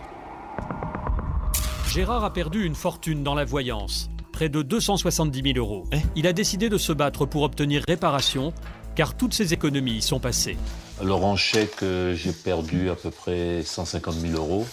[1.88, 5.84] Gérard a perdu une fortune dans la voyance, près de 270 000 euros.
[5.92, 6.00] Hein?
[6.16, 8.52] Il a décidé de se battre pour obtenir réparation,
[8.96, 10.58] car toutes ses économies y sont passées.
[11.00, 14.66] Alors en chèque, euh, j'ai perdu à peu près 150 000 euros.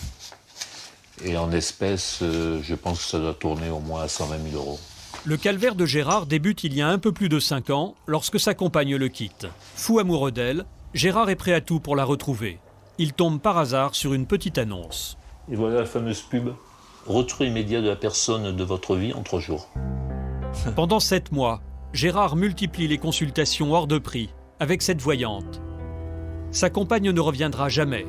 [1.24, 4.56] Et en espèces, euh, je pense que ça doit tourner au moins à 120 000
[4.56, 4.80] euros.
[5.26, 8.40] Le calvaire de Gérard débute il y a un peu plus de 5 ans, lorsque
[8.40, 9.48] sa compagne le quitte.
[9.76, 12.60] Fou amoureux d'elle, Gérard est prêt à tout pour la retrouver.
[12.98, 15.18] Il tombe par hasard sur une petite annonce.
[15.52, 16.50] Et voilà la fameuse pub.
[17.08, 19.70] Retour immédiat de la personne de votre vie en trois jours.
[20.76, 21.62] Pendant 7 mois,
[21.94, 25.62] Gérard multiplie les consultations hors de prix avec cette voyante.
[26.52, 28.06] Sa compagne ne reviendra jamais.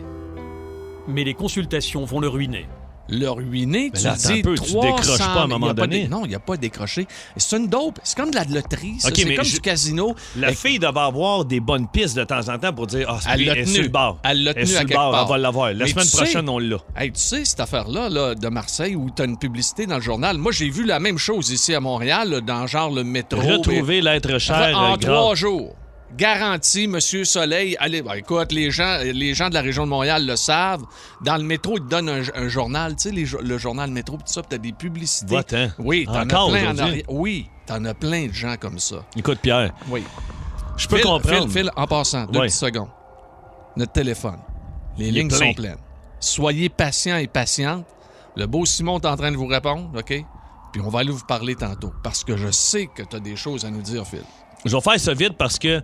[1.09, 2.67] Mais les consultations vont le ruiner.
[3.09, 5.69] Le ruiner, tu là, dis un peu, tu 300 décroches pas à un moment il
[5.69, 6.03] y a pas donné.
[6.05, 7.09] dé- non, il n'y a pas décroché.
[7.37, 7.99] C'est une dope.
[8.05, 8.95] C'est comme de la loterie.
[9.01, 10.15] c'est comme je- du casino.
[10.37, 13.31] La fille devait avoir des bonnes pistes de temps en temps pour dire Ah, c'est
[13.33, 13.75] Elle elle est tenu.
[13.75, 14.19] sur le bar.
[14.23, 15.27] Elle l'a Elle est tenu sur à le quelque bar, part.
[15.27, 15.73] on va l'avoir.
[15.75, 16.77] La Mais semaine tu sais- prochaine, on l'a.
[16.97, 20.01] Hey, tu sais, cette affaire-là là, de Marseille où tu as une publicité dans le
[20.03, 23.41] journal, moi, j'ai vu la même chose ici à Montréal, là, dans genre le métro.
[23.43, 24.79] Retrouver l'être cher.
[24.79, 25.75] en euh, trois jours.
[26.17, 27.77] Garanti, Monsieur Soleil.
[27.81, 30.85] Allez, ben, écoute, les gens, les gens de la région de Montréal le savent.
[31.23, 34.17] Dans le métro, ils te donnent un, un journal, tu sais, les le journal métro,
[34.17, 35.35] tout ça, puis t'as des publicités.
[35.35, 35.69] Va-t'en.
[35.79, 37.05] Oui, t'en as plein en arrière.
[37.09, 39.05] Oui, t'en as plein de gens comme ça.
[39.17, 40.05] Écoute, Pierre, Oui.
[40.77, 41.49] je peux comprendre.
[41.49, 42.91] Phil, Phil, en passant, deux petites secondes.
[43.77, 44.39] Notre téléphone.
[44.99, 45.79] Les Il lignes sont pleines.
[46.21, 47.87] Soyez patients et patientes.
[48.37, 50.25] Le beau Simon est en train de vous répondre, OK?
[50.73, 51.93] Puis on va aller vous parler tantôt.
[52.03, 54.23] Parce que je sais que tu as des choses à nous dire, Phil.
[54.65, 55.81] Je vais faire ça vite parce que,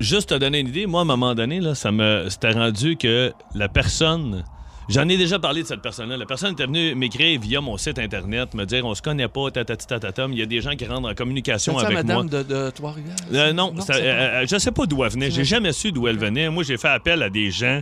[0.00, 2.96] juste te donner une idée, moi, à un moment donné, là, ça me c'était rendu
[2.96, 4.44] que la personne.
[4.88, 6.16] J'en ai déjà parlé de cette personne-là.
[6.16, 9.50] La personne était venue m'écrire via mon site Internet, me dire on se connaît pas,
[9.50, 10.32] tatati tatatam.
[10.32, 12.22] Il y a des gens qui rentrent en communication C'est ça, avec moi.
[12.22, 13.16] madame de, de Trois-Rivières?
[13.34, 15.30] Euh, non, Non, ça- euh, euh, je sais pas d'où elle venait.
[15.32, 16.48] J'ai jamais su d'où elle venait.
[16.50, 17.80] Moi, j'ai fait appel à des gens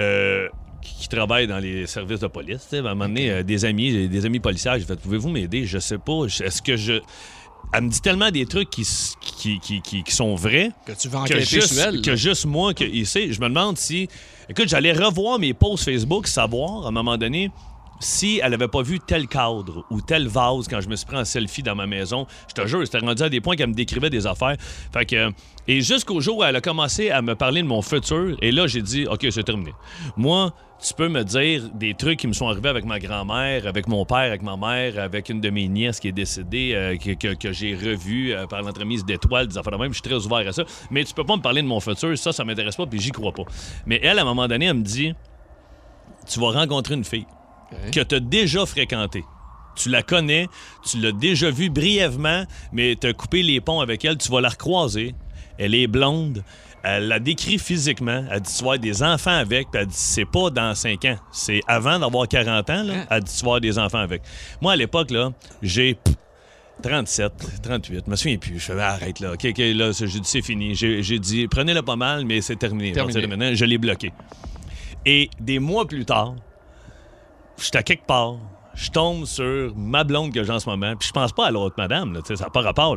[0.00, 0.48] euh,
[0.80, 2.66] qui, qui travaillent dans les services de police.
[2.72, 4.72] À un moment donné, des amis, des amis policiers.
[4.78, 5.66] J'ai fait Pouvez-vous m'aider?
[5.66, 6.24] Je sais pas.
[6.24, 7.00] Est-ce que je.
[7.72, 8.86] Elle me dit tellement des trucs qui,
[9.20, 12.02] qui, qui, qui- qui sont vrais Que tu vas que juste, sur elle.
[12.02, 14.08] que juste moi, que, ici, je me demande si.
[14.48, 17.50] Écoute, j'allais revoir mes posts Facebook, savoir à un moment donné
[18.00, 21.16] si elle avait pas vu tel cadre ou tel vase quand je me suis pris
[21.18, 22.26] en selfie dans ma maison.
[22.48, 24.56] Je te jure, c'était rendu à des points qu'elle me décrivait des affaires.
[24.92, 25.30] Fait que.
[25.68, 28.66] Et jusqu'au jour où elle a commencé à me parler de mon futur, et là,
[28.66, 29.72] j'ai dit, OK, c'est terminé.
[30.16, 33.86] Moi, tu peux me dire des trucs qui me sont arrivés avec ma grand-mère, avec
[33.86, 37.10] mon père, avec ma mère, avec une de mes nièces qui est décédée, euh, que,
[37.12, 39.90] que- que j'ai revue euh, par l'entremise d'étoiles, des affaires de même.
[39.92, 40.64] Je suis très ouvert à ça.
[40.90, 42.16] Mais tu peux pas me parler de mon futur.
[42.18, 43.44] Ça, ça m'intéresse pas, puis j'y crois pas.
[43.84, 45.12] Mais elle, à un moment donné, elle me dit
[46.26, 47.26] Tu vas rencontrer une fille
[47.92, 49.24] Que tu as déjà fréquentée.
[49.76, 50.48] Tu la connais,
[50.84, 54.40] tu l'as déjà vue brièvement, mais tu as coupé les ponts avec elle, tu vas
[54.40, 55.14] la recroiser.
[55.58, 56.42] Elle est blonde.
[56.82, 58.24] Elle la décrit physiquement.
[58.30, 59.70] Elle dit tu vas avoir des enfants avec.
[59.70, 61.16] Puis elle dit c'est pas dans 5 ans.
[61.30, 62.82] C'est avant d'avoir 40 ans.
[62.82, 63.06] Là, Hein?
[63.10, 64.22] elle dit tu vas avoir des enfants avec.
[64.62, 65.30] Moi, à l'époque, là,
[65.62, 66.14] j'ai pff,
[66.82, 68.04] 37, 38.
[68.06, 68.58] Je me souviens plus.
[68.58, 69.34] Je fais arrête là.
[69.34, 70.74] OK, OK, là, c'est- j'ai dit c'est fini.
[70.74, 72.92] J'ai dit prenez-le pas mal, mais c'est terminé.
[73.54, 74.12] Je l'ai bloqué.
[75.04, 76.34] Et des mois plus tard,
[77.64, 78.36] j'étais à quelque part,
[78.74, 81.50] je tombe sur ma blonde que j'ai en ce moment, puis je pense pas à
[81.50, 82.96] l'autre madame, là, ça n'a pas rapport.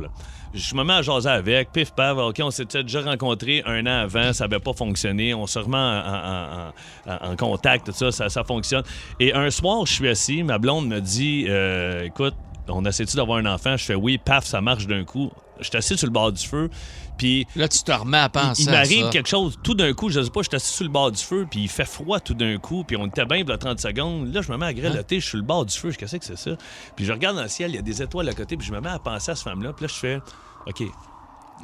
[0.54, 4.04] Je me mets à jaser avec, pif paf, OK, on s'était déjà rencontrés un an
[4.04, 8.84] avant, ça n'avait pas fonctionné, on se remet en, contact, ça, ça fonctionne.
[9.20, 12.36] Et un soir, je suis assis, ma blonde me dit, euh, écoute,
[12.68, 13.78] on essaie-tu d'avoir un enfant?
[13.78, 15.32] Je fais oui, paf, ça marche d'un coup.
[15.60, 16.70] Je suis assis sur le bord du feu,
[17.18, 20.10] puis Là, tu te remets à penser il à m'arrive quelque chose tout d'un coup,
[20.10, 22.20] je sais pas, je suis assis sur le bord du feu, puis il fait froid
[22.20, 24.34] tout d'un coup, puis on était bien pour 30 secondes.
[24.34, 26.18] Là, je me mets à grelotter, je suis sur le bord du feu, je qu'est-ce
[26.18, 26.52] que c'est ça?
[26.96, 28.74] Puis je regarde dans le ciel, il y a des étoiles à côté, puis je
[28.74, 30.20] me mets à penser à cette femme-là, puis là, je fais,
[30.66, 30.84] OK,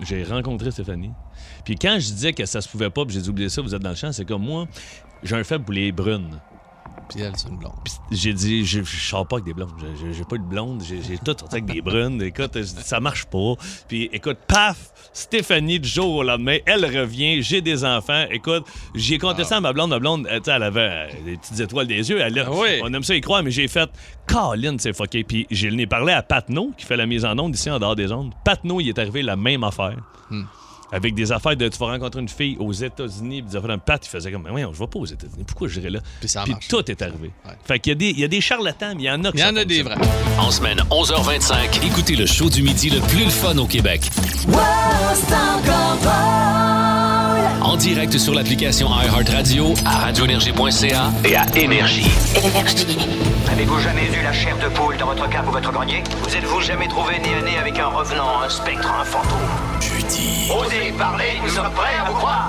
[0.01, 1.11] j'ai rencontré Stéphanie.
[1.65, 3.73] Puis quand je disais que ça se pouvait pas, puis j'ai dit, oubliez ça, vous
[3.73, 4.67] êtes dans le champ, c'est comme moi,
[5.23, 6.39] j'ai un faible pour les brunes.
[7.09, 7.73] Puis elle, c'est une blonde.
[8.11, 9.71] J'ai dit, je, je sors pas avec des blondes.
[9.79, 10.83] J'ai- J'ai j'ai pas de blonde.
[10.87, 12.21] J'ai j'ai tout sorti avec des brunes.
[12.21, 13.53] Écoute, je ça marche pas.
[13.87, 17.41] Puis écoute, paf, Stéphanie, du jour au lendemain, elle revient.
[17.41, 18.25] J'ai des enfants.
[18.29, 18.63] Écoute,
[18.93, 19.89] j'ai compté ça à ma blonde.
[19.89, 22.19] Ma blonde, elle, tu sais, elle avait euh, des petites étoiles des yeux.
[22.21, 22.79] Elle, Ah oui.
[22.83, 23.89] On aime ça y croire, mais j'ai fait,
[24.27, 25.23] Colin, c'est fucké.
[25.23, 27.95] Puis j'ai l'ai parlé à Patno, qui fait la mise en onde ici en dehors
[27.95, 28.33] des ondes.
[28.45, 29.97] Patno, il est arrivé la même affaire.
[30.29, 30.43] Hmm.
[30.91, 33.77] Avec des affaires de tu vas rencontrer une fille aux États-Unis, puis des affaires d'un
[33.77, 35.99] Pat, il faisait comme, mais voyons, je vais pas aux États-Unis, pourquoi j'irais là?
[36.19, 37.31] Puis ça Puis tout est arrivé.
[37.63, 39.31] Fait qu'il y a des, il y a des charlatans, mais il y en a
[39.31, 39.95] qui Il y en a des vrais.
[40.39, 44.09] En semaine 11h25, écoutez le show du midi le plus le fun au Québec.
[47.61, 52.09] En direct sur l'application iHeartRadio, à radioénergie.ca et à Énergie.
[52.43, 52.97] Énergie.
[53.51, 56.03] Avez-vous jamais eu la chair de poule dans votre cave ou votre grenier?
[56.23, 59.68] Vous êtes-vous jamais trouvé nez à nez avec un revenant, un spectre, un fantôme?
[59.81, 60.49] Jeudi.
[60.51, 62.47] Osez parler, nous sommes prêts à vous croire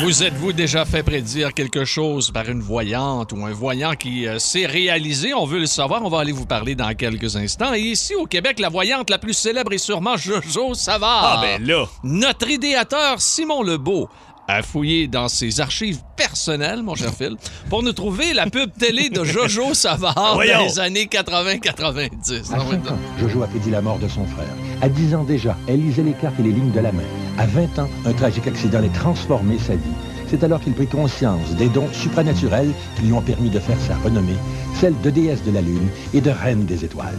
[0.00, 4.38] Vous êtes-vous déjà fait prédire quelque chose par une voyante ou un voyant qui euh,
[4.38, 5.34] s'est réalisé?
[5.34, 6.04] On veut le savoir.
[6.04, 7.74] On va aller vous parler dans quelques instants.
[7.74, 11.38] Et ici, au Québec, la voyante la plus célèbre est sûrement Jojo Savard.
[11.38, 11.86] Ah, ben là.
[12.04, 14.08] Notre idéateur, Simon Lebeau,
[14.48, 17.36] a fouillé dans ses archives personnelles, mon cher Phil,
[17.68, 20.58] pour nous trouver la pub télé de Jojo Savard Voyons.
[20.58, 22.52] dans les années 80-90.
[22.54, 24.46] À 5 ans, Jojo a prédit la mort de son frère.
[24.82, 27.02] À 10 ans déjà, elle lisait les cartes et les lignes de la main.
[27.38, 29.80] À 20 ans, un tragique accident allait transformer sa vie.
[30.28, 33.96] C'est alors qu'il prit conscience des dons supranaturels qui lui ont permis de faire sa
[33.96, 34.36] renommée,
[34.74, 37.14] celle de déesse de la Lune et de reine des étoiles.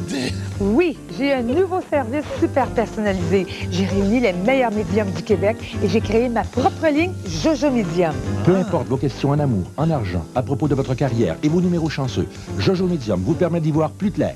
[0.59, 3.47] Oui, j'ai un nouveau service super personnalisé.
[3.71, 8.13] J'ai réuni les meilleurs médiums du Québec et j'ai créé ma propre ligne Jojo Medium.
[8.43, 11.61] Peu importe vos questions en amour, en argent, à propos de votre carrière et vos
[11.61, 14.35] numéros chanceux, Jojo Medium vous permet d'y voir plus clair.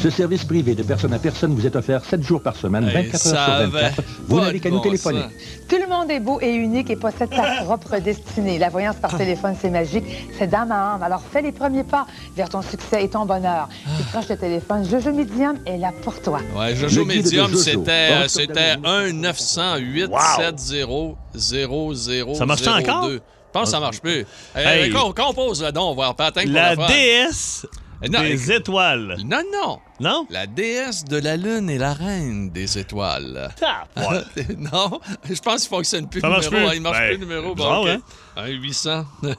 [0.00, 3.06] Ce service privé de personne à personne vous est offert 7 jours par semaine, Hey,
[3.06, 4.02] 24 ça heures sur avait 24.
[4.28, 5.22] Vous n'avez qu'à nous téléphoner.
[5.68, 8.58] Tout le monde est beau et unique et possède sa propre destinée.
[8.58, 10.04] La voyance par téléphone, c'est magique.
[10.38, 11.02] C'est dans ma âme.
[11.02, 13.68] Alors fais les premiers pas vers ton succès et ton bonheur.
[13.96, 14.84] Tu prends le téléphone.
[14.88, 16.40] Jojo Medium est là pour toi.
[16.54, 20.84] Ouais, Jojo Medium, c'était Bon, euh, c'était 1 908 70
[21.34, 23.08] 00 Ça marche-tu encore?
[23.10, 23.18] Je
[23.52, 24.26] pense que ça marche plus.
[24.56, 24.90] Euh, Hey.
[24.90, 27.66] quand, quand on pose le don, on va pas atteindre pour La déesse
[28.10, 29.16] Non, des étoiles.
[29.24, 29.78] Non, non.
[30.00, 30.26] Non?
[30.28, 33.48] La déesse de la lune et la reine des étoiles.
[33.96, 34.44] Ouais.
[34.58, 36.68] non, je pense qu'il fonctionne plus Ça le marche numéro.
[36.68, 36.76] plus?
[36.76, 37.54] Il marche Ben, plus le numéro.
[37.54, 37.88] Bon, bizarre, OK.
[37.88, 38.00] hein?
[38.36, 39.04] Un 800.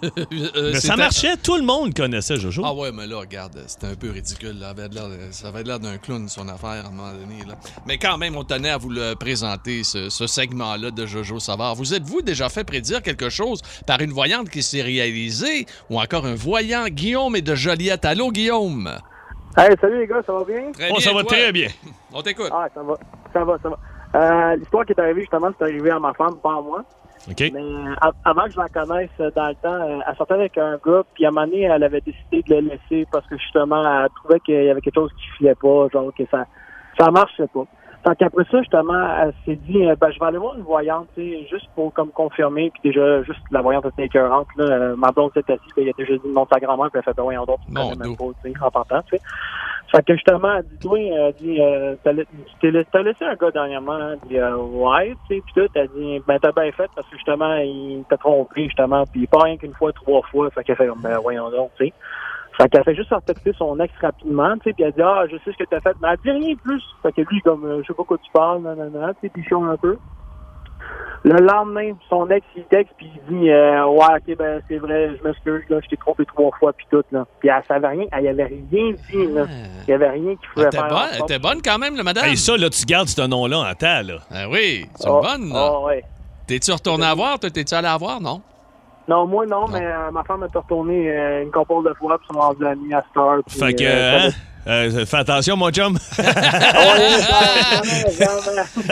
[0.55, 2.61] Euh, Mais ça marchait, tout le monde connaissait Jojo.
[2.65, 4.57] Ah ouais, mais là, regarde, c'était un peu ridicule.
[4.59, 4.67] là.
[4.75, 7.43] Ça avait l'air- Ça avait l'air d'un clown, son affaire, à un moment donné.
[7.47, 7.55] Là.
[7.85, 11.75] Mais quand même, on tenait à vous le présenter, ce, ce segment-là de Jojo Savard.
[11.75, 16.25] Vous êtes-vous déjà fait prédire quelque chose par une voyante qui s'est réalisée ou encore
[16.25, 16.85] un voyant?
[16.87, 18.05] Guillaume et de Joliette?
[18.05, 18.97] Allô, Guillaume?
[19.57, 20.71] Hey, salut les gars, ça va bien?
[20.73, 21.31] Très Oh, bien, ça va toi?
[21.31, 21.67] très bien.
[22.13, 22.49] On t'écoute.
[22.51, 22.97] Ah, ça va,
[23.33, 23.77] ça va, ça va.
[24.15, 26.83] Euh, L'histoire qui est arrivée, justement, c'est arrivé à ma femme, pas à moi.
[27.29, 27.39] OK.
[27.39, 30.33] Mais euh, av- avant que je la connaisse euh, dans le temps, euh, elle sortait
[30.35, 33.25] avec un gars, puis à un moment donné, elle avait décidé de le laisser parce
[33.27, 36.45] que justement, elle trouvait qu'il y avait quelque chose qui filait pas, genre que ça
[36.99, 37.63] ça marchait pas.
[38.07, 41.07] Fait qu'après ça, justement, elle s'est dit, euh, ben, je vais aller voir une voyante,
[41.15, 44.65] tu sais, juste pour comme confirmer, puis déjà, juste la voyante était écœurante, là.
[44.65, 47.17] Euh, ma blonde s'est assise, il a déjà dit de sa grand-mère, puis elle fait,
[47.17, 49.21] ben, voyons donc, tu connais même pas, tu sais, en partant, tu sais.
[49.91, 53.51] Fait que justement, elle dit, toi, elle dit, euh, t'as la- t'as laissé un gars
[53.51, 54.17] dernièrement, hein?
[54.21, 57.07] Elle dit, euh, ouais, tu sais, puis tout, elle dit, ben, t'as bien fait, parce
[57.07, 60.75] que justement, il t'a trompé, justement, puis pas rien qu'une fois, trois fois, fait qu'elle
[60.75, 61.93] fait ben, voyons donc, tu sais.
[62.57, 65.35] Fait qu'elle fait juste retexter son ex rapidement, tu sais, puis elle dit, ah, je
[65.37, 66.81] sais ce que t'as fait, mais elle dit rien de plus.
[67.03, 69.27] Fait que lui, comme, euh, je sais pas quoi tu parles, nan, nan, nan, tu
[69.27, 69.97] sais, puis il un peu.
[71.23, 75.17] Le lendemain, son ex, il texte, puis il dit, euh, ouais, ok, ben, c'est vrai,
[75.17, 77.25] je m'excuse, là, je t'ai trompé trois fois, puis tout, là.
[77.39, 78.59] Puis elle savait rien, elle y avait rien
[79.09, 79.45] dit, là.
[79.87, 80.87] Il y avait rien qui pouvait Elle était faire.
[80.87, 82.25] bonne, elle était bonne quand même, le madame.
[82.25, 84.17] Hey, ça, là, tu gardes ce nom-là en temps, là.
[84.31, 85.71] Ah oui, c'est Ah, bonne, là.
[85.73, 86.03] ah, ouais.
[86.47, 87.39] T'es-tu retourné à voir?
[87.39, 88.41] Toi, T'es-tu allé à voir, non?
[89.07, 92.27] Non, moi, non, mais euh, ma femme est retournée euh, une couple de fois, puis
[92.31, 93.03] sont rendus amis à
[93.45, 94.31] puis, Fait que, euh, hein,
[94.67, 95.97] euh, fais attention, mon chum.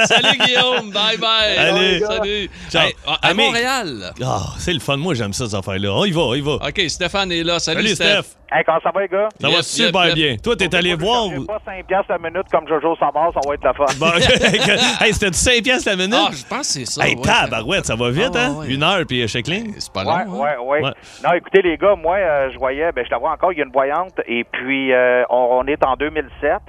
[0.06, 0.92] Salut, Guillaume.
[0.92, 1.58] Bye bye.
[1.58, 2.00] Allez.
[2.00, 2.50] Salut.
[2.70, 2.88] Ciao.
[2.88, 4.14] Hey, à- à Montréal.
[4.24, 4.98] Ah, c'est le fun.
[4.98, 5.90] Moi, j'aime ça, ces affaires-là.
[5.94, 6.54] On y va, on y va.
[6.56, 7.60] OK, Stéphane est là.
[7.60, 8.06] Salut, Salut, Steph.
[8.24, 8.38] Steph.
[8.56, 9.30] Hey, comment ça va, les gars?
[9.42, 10.28] Ça va Yep, super yep, yep.
[10.28, 10.38] bien.
[10.38, 11.26] Toi, t'es allé voir.
[11.32, 13.86] J'ai pas 5 piastres la minute comme Jojo Savard, ça va être la fun.
[13.98, 14.12] Bon,
[15.04, 16.14] hey, c'était 5 piastres la minute?
[16.16, 17.08] Ah, je pense que c'est ça.
[17.08, 17.22] Hey, ouais.
[17.24, 18.56] tabarouette, ça va vite, Ah, hein?
[18.60, 18.68] ouais.
[18.68, 19.74] Une heure, puis checkling.
[19.80, 20.36] C'est pas Ouais, long.
[20.46, 20.58] hein?
[20.60, 20.92] ouais, ouais, Ouais.
[21.24, 23.62] Non, écoutez, les gars, moi, euh, je voyais, ben, je la vois encore, il y
[23.62, 26.60] a une voyante, et puis euh, on, on est en 2007.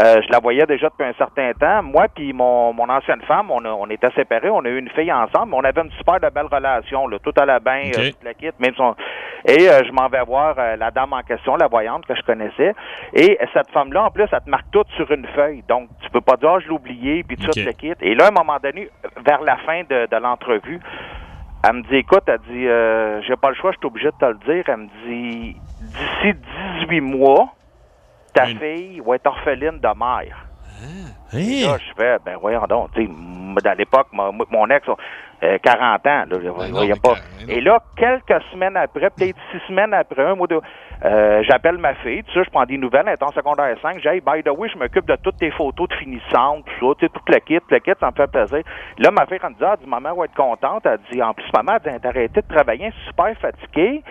[0.00, 1.82] Euh, je la voyais déjà depuis un certain temps.
[1.82, 4.88] Moi puis mon, mon ancienne femme, on, a- on était séparés, on a eu une
[4.90, 7.32] fille ensemble, on avait une super de belle relation, là, tout
[7.92, 7.98] Ok.
[7.98, 8.94] euh, toute la kit, même son...
[9.44, 12.22] Et euh, je m'en vais voir euh, la dame en question, la voyante que je
[12.22, 12.74] connaissais.
[13.12, 15.62] Et cette femme-là, en plus, elle te marque tout sur une feuille.
[15.68, 17.56] Donc, tu peux pas dire, Ah, je l'ai oublié, puis tout Ok.
[17.56, 17.92] le kit.
[18.00, 18.88] Et là, à un moment donné,
[19.26, 20.80] vers la fin de, de l'entrevue,
[21.68, 22.66] Elle me dit, écoute, elle dit,
[23.28, 24.64] j'ai pas le choix, je suis obligé de te le dire.
[24.68, 26.34] Elle me dit, d'ici
[26.80, 27.48] 18 mois,
[28.32, 30.46] ta fille va être orpheline de mère.
[31.32, 31.64] Hey.
[31.64, 34.86] Là, je fais, ben voyons donc, tu sais, à l'époque, mon, mon ex,
[35.42, 37.14] euh, 40 ans, là, je voyais pas.
[37.48, 40.60] Et là, quelques semaines après, peut-être six semaines après, un mois de,
[41.04, 44.00] euh, j'appelle ma fille, tu sais, je prends des nouvelles, elle est en secondaire 5,
[44.02, 46.94] j'ai, hey, by the way, je m'occupe de toutes tes photos de finissantes, tout ça,
[46.98, 48.62] tu sais, tout le kit, le kit, ça me fait plaisir.
[48.98, 51.32] Là, ma fille, elle me dit, ah, dit, maman va être contente, elle dit, en
[51.32, 54.02] plus, maman, elle dit, t'as arrêté de travailler, super fatiguée,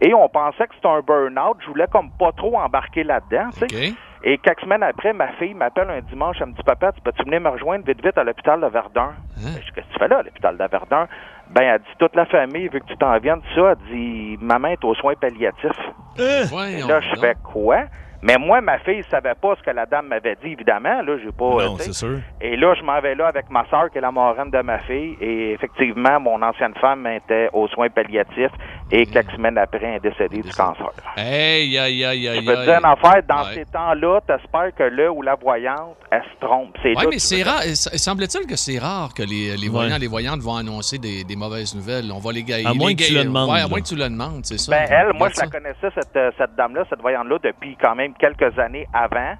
[0.00, 3.68] et on pensait que c'était un burn-out, je voulais comme pas trop embarquer là-dedans, tu
[3.68, 3.92] sais.
[4.22, 7.24] Et quelques semaines après, ma fille m'appelle un dimanche, elle me dit Papa, tu peux-tu
[7.24, 9.12] venir me rejoindre vite vite à l'hôpital de Verdun?
[9.36, 11.08] Ben, je dis Qu'est-ce que tu fais là, à l'hôpital de Verdun?
[11.50, 14.38] Ben, elle dit toute la famille, vu que tu t'en viens de ça, elle dit
[14.42, 15.70] Maman est aux soins palliatifs.
[16.18, 17.84] Et là, je fais quoi?
[18.22, 21.00] Mais moi, ma fille savait pas ce que la dame m'avait dit, évidemment.
[21.00, 21.64] Là, j'ai pas.
[21.64, 22.18] Non, c'est sûr.
[22.42, 24.78] Et là, je m'en vais là avec ma soeur, qui est la marraine de ma
[24.80, 25.16] fille.
[25.22, 28.52] Et effectivement, mon ancienne femme était aux soins palliatifs.
[28.92, 30.90] Et quelques semaines après, elle est décédée du cancer.
[31.16, 33.54] Hey, aïe, aïe, aïe, Je veux dire une affaire, dans Ouais.
[33.54, 36.76] ces temps-là, t'espères que là où la voyante, elle se trompe.
[36.82, 37.60] C'est Oui, mais c'est rare.
[37.64, 41.36] Il semble-t-il que c'est rare que les, les voyants, les voyantes vont annoncer des, des
[41.36, 42.10] mauvaises nouvelles.
[42.12, 42.66] On va les gailler.
[42.66, 44.72] À moins que tu le demandes, Ouais, à moins que tu le demandes, c'est ça.
[44.72, 48.58] Ben, elle, moi, je la connaissais, cette, cette dame-là, cette voyante-là, depuis quand même quelques
[48.58, 49.34] années avant.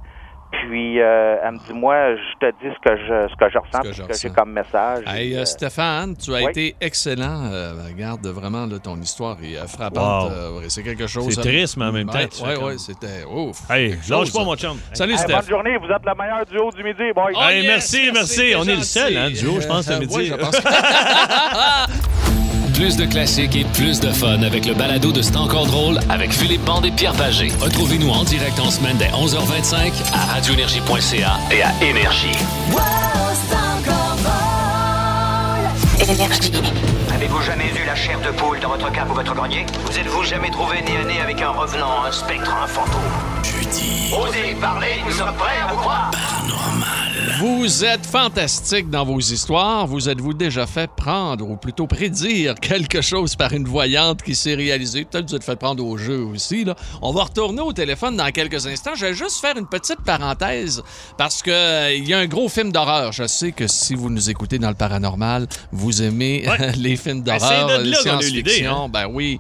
[0.52, 3.58] Puis, euh, elle me dit, moi, je te dis ce que je, ce que je
[3.58, 4.32] ressens, que ce que j'ai ressens.
[4.34, 5.04] comme message.
[5.06, 6.50] Hey, Et, euh, euh, Stéphane, tu as oui.
[6.50, 7.44] été excellent.
[7.52, 10.30] Euh, regarde, vraiment, là, ton histoire est euh, frappante.
[10.32, 10.36] Wow.
[10.58, 11.32] Euh, c'est quelque chose.
[11.34, 13.58] C'est triste, mais en même temps, comme- ouais, c'était ouf.
[13.70, 14.76] Hey, lâche pas, mon chum.
[14.92, 15.34] Salut, hey, Steph.
[15.34, 17.32] bonne journée, vous êtes le meilleur duo du midi, boy.
[17.36, 18.36] Oh, Hey, yes, merci, merci.
[18.50, 20.16] t'es On est le seul, hein, duo, je pense, à Euh, midi.
[20.16, 20.60] ouais, je pense.
[22.80, 26.32] Plus de classiques et plus de fun avec le balado de C'est encore drôle avec
[26.32, 27.52] Philippe Bande et Pierre Pagé.
[27.60, 32.32] Retrouvez-nous en direct en semaine dès 11h25 à radioénergie.ca et à Énergie.
[36.00, 36.52] Énergie.
[37.14, 39.66] Avez-vous jamais eu la chair de poule dans votre cave ou votre grenier?
[39.84, 43.02] Vous êtes-vous jamais trouvé nez à nez avec un revenant, un spectre, un fantôme?
[43.42, 44.10] Jeudi.
[44.18, 46.10] Osez parler, nous sommes prêts à vous croire.
[47.38, 49.86] Vous êtes fantastique dans vos histoires.
[49.86, 54.54] Vous êtes-vous déjà fait prendre, ou plutôt prédire, quelque chose par une voyante qui s'est
[54.54, 55.04] réalisée?
[55.04, 56.64] Peut-être que vous êtes fait prendre au jeu aussi.
[56.64, 56.74] Là.
[57.02, 58.94] On va retourner au téléphone dans quelques instants.
[58.94, 60.82] Je vais juste faire une petite parenthèse
[61.16, 63.12] parce que euh, il y a un gros film d'horreur.
[63.12, 66.44] Je sais que si vous nous écoutez dans le paranormal, vous aimez
[66.76, 67.70] les films Ben, d'horreur,
[68.02, 68.84] science-fiction.
[68.84, 68.88] hein.
[68.88, 69.38] Ben oui.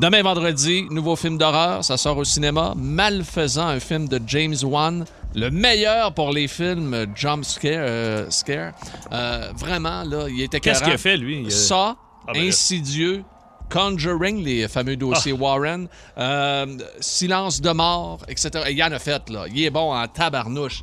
[0.00, 2.72] Demain vendredi, nouveau film d'horreur, ça sort au cinéma.
[2.76, 5.04] Malfaisant, un film de James Wan,
[5.36, 7.72] le meilleur pour les films jump scare.
[7.76, 8.72] euh, scare.
[9.12, 11.42] Euh, vraiment, là, il était Qu'est-ce qu'il a fait, lui?
[11.42, 11.96] Il a- Ça,
[12.28, 12.48] Ah, ben.
[12.48, 13.22] Insidieux,
[13.70, 15.40] Conjuring, les fameux dossiers Ah.
[15.40, 16.66] Warren, euh,
[17.00, 18.50] Silence de mort, etc.
[18.70, 19.44] Il y en a fait, là.
[19.48, 20.82] Il est bon en tabarnouche.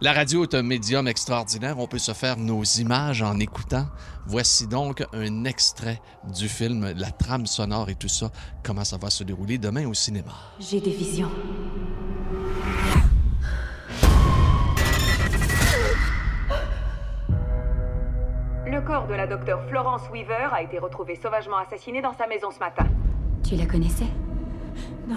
[0.00, 1.78] La radio est un médium extraordinaire.
[1.78, 3.86] On peut se faire nos images en écoutant.
[4.26, 6.00] Voici donc un extrait
[6.32, 8.30] du film, la trame sonore et tout ça,
[8.64, 10.32] comment ça va se dérouler demain au cinéma.
[10.60, 11.30] J'ai des visions.
[18.84, 22.58] Corps de la docteure Florence Weaver a été retrouvé sauvagement assassiné dans sa maison ce
[22.58, 22.84] matin.
[23.44, 24.06] Tu la connaissais?
[25.08, 25.16] Non,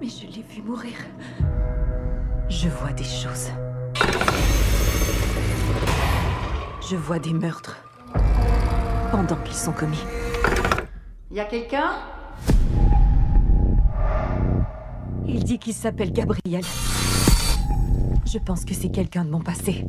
[0.00, 0.94] mais je l'ai vue mourir.
[2.48, 3.50] Je vois des choses.
[6.88, 7.76] Je vois des meurtres.
[9.10, 10.02] Pendant qu'ils sont commis.
[11.30, 11.90] Y a quelqu'un?
[15.26, 16.64] Il dit qu'il s'appelle Gabriel.
[18.24, 19.84] Je pense que c'est quelqu'un de mon passé.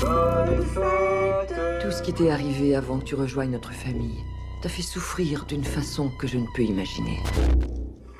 [0.00, 4.22] Tout ce qui t'est arrivé avant que tu rejoignes notre famille
[4.62, 7.18] t'a fait souffrir d'une façon que je ne peux imaginer.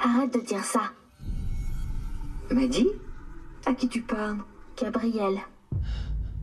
[0.03, 0.91] Arrête de dire ça.
[2.51, 2.89] Maddy
[3.67, 4.39] À qui tu parles?
[4.81, 5.39] Gabriel.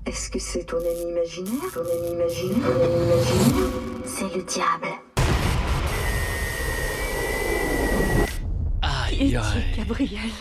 [0.05, 1.71] Est-ce que c'est ton ami imaginaire?
[1.73, 2.67] Ton ami imaginaire?
[2.67, 3.69] Ton ami imaginaire?
[4.05, 4.87] C'est le diable.
[8.81, 9.75] Aïe, aïe.
[9.77, 10.31] Gabriel?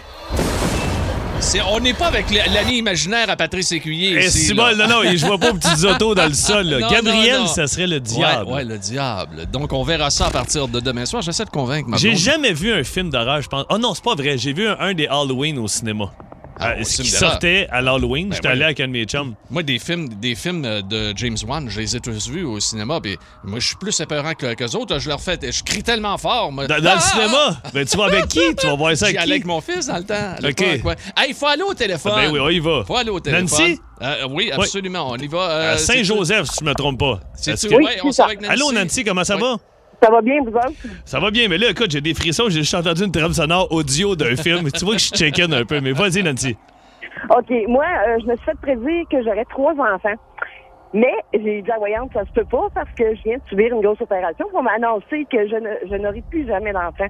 [1.70, 4.16] On n'est pas avec l'année imaginaire à Patrice Écuyer.
[4.18, 6.66] Eh, ici, bon, non, non, je vois pas aux petites autos dans le sol.
[6.66, 6.78] là.
[6.84, 7.46] Non, Gabriel, non, non.
[7.46, 8.46] ça serait le diable.
[8.46, 9.46] Ouais, ouais, le diable.
[9.52, 11.22] Donc, on verra ça à partir de demain soir.
[11.22, 13.64] J'essaie de convaincre ma J'ai jamais vu un film d'horreur, je pense.
[13.70, 14.36] Oh non, c'est pas vrai.
[14.38, 16.10] J'ai vu un, un des Halloween au cinéma.
[16.60, 18.28] Euh, au ce qui sortait à l'Halloween.
[18.28, 19.34] Ben J'étais allé avec un de mes chums.
[19.50, 22.60] Moi, des films, des films euh, de James Wan, je les ai tous vus au
[22.60, 23.00] cinéma.
[23.00, 24.98] Puis moi, je suis plus épeurant que qu'eux autres.
[25.00, 26.52] Je leur fais, je crie tellement fort.
[26.52, 26.66] moi.
[26.66, 27.60] Dans, dans Ah, le cinéma?
[27.64, 28.40] ah, Ben, tu vas avec qui?
[28.56, 29.32] Tu vas voir ça avec allais qui?
[29.32, 30.14] avec mon fils dans le temps.
[30.14, 30.60] à OK.
[30.60, 30.96] l'époque, ouais.
[31.16, 32.12] Hey, il faut aller au téléphone.
[32.14, 32.84] Ah, ben oui, on y va.
[32.86, 33.48] faut aller au téléphone.
[33.50, 33.80] Nancy?
[34.02, 35.10] Euh, oui, absolument.
[35.10, 35.44] On y va.
[35.44, 37.20] À euh, c'est- Saint-Joseph, si je me trompe pas.
[37.34, 38.52] C'est- Est-ce Oui, on avec Nancy.
[38.52, 39.56] Allô, Nancy, comment ça va?
[40.04, 40.72] Ça va bien, vous autres?
[41.04, 42.44] Ça va bien, mais là, écoute, j'ai des frissons.
[42.48, 44.70] J'ai juste entendu une trame sonore audio d'un film.
[44.70, 46.56] tu vois que je suis chicken un peu, mais vas-y, Nancy.
[47.30, 47.50] OK.
[47.68, 50.14] Moi, euh, je me suis fait prédire que j'aurais trois enfants.
[50.92, 53.42] Mais j'ai dit à la voyante, ça se peut pas parce que je viens de
[53.48, 54.46] subir une grosse opération.
[54.54, 57.08] On m'a annoncé que je, ne- je n'aurai plus jamais d'enfant.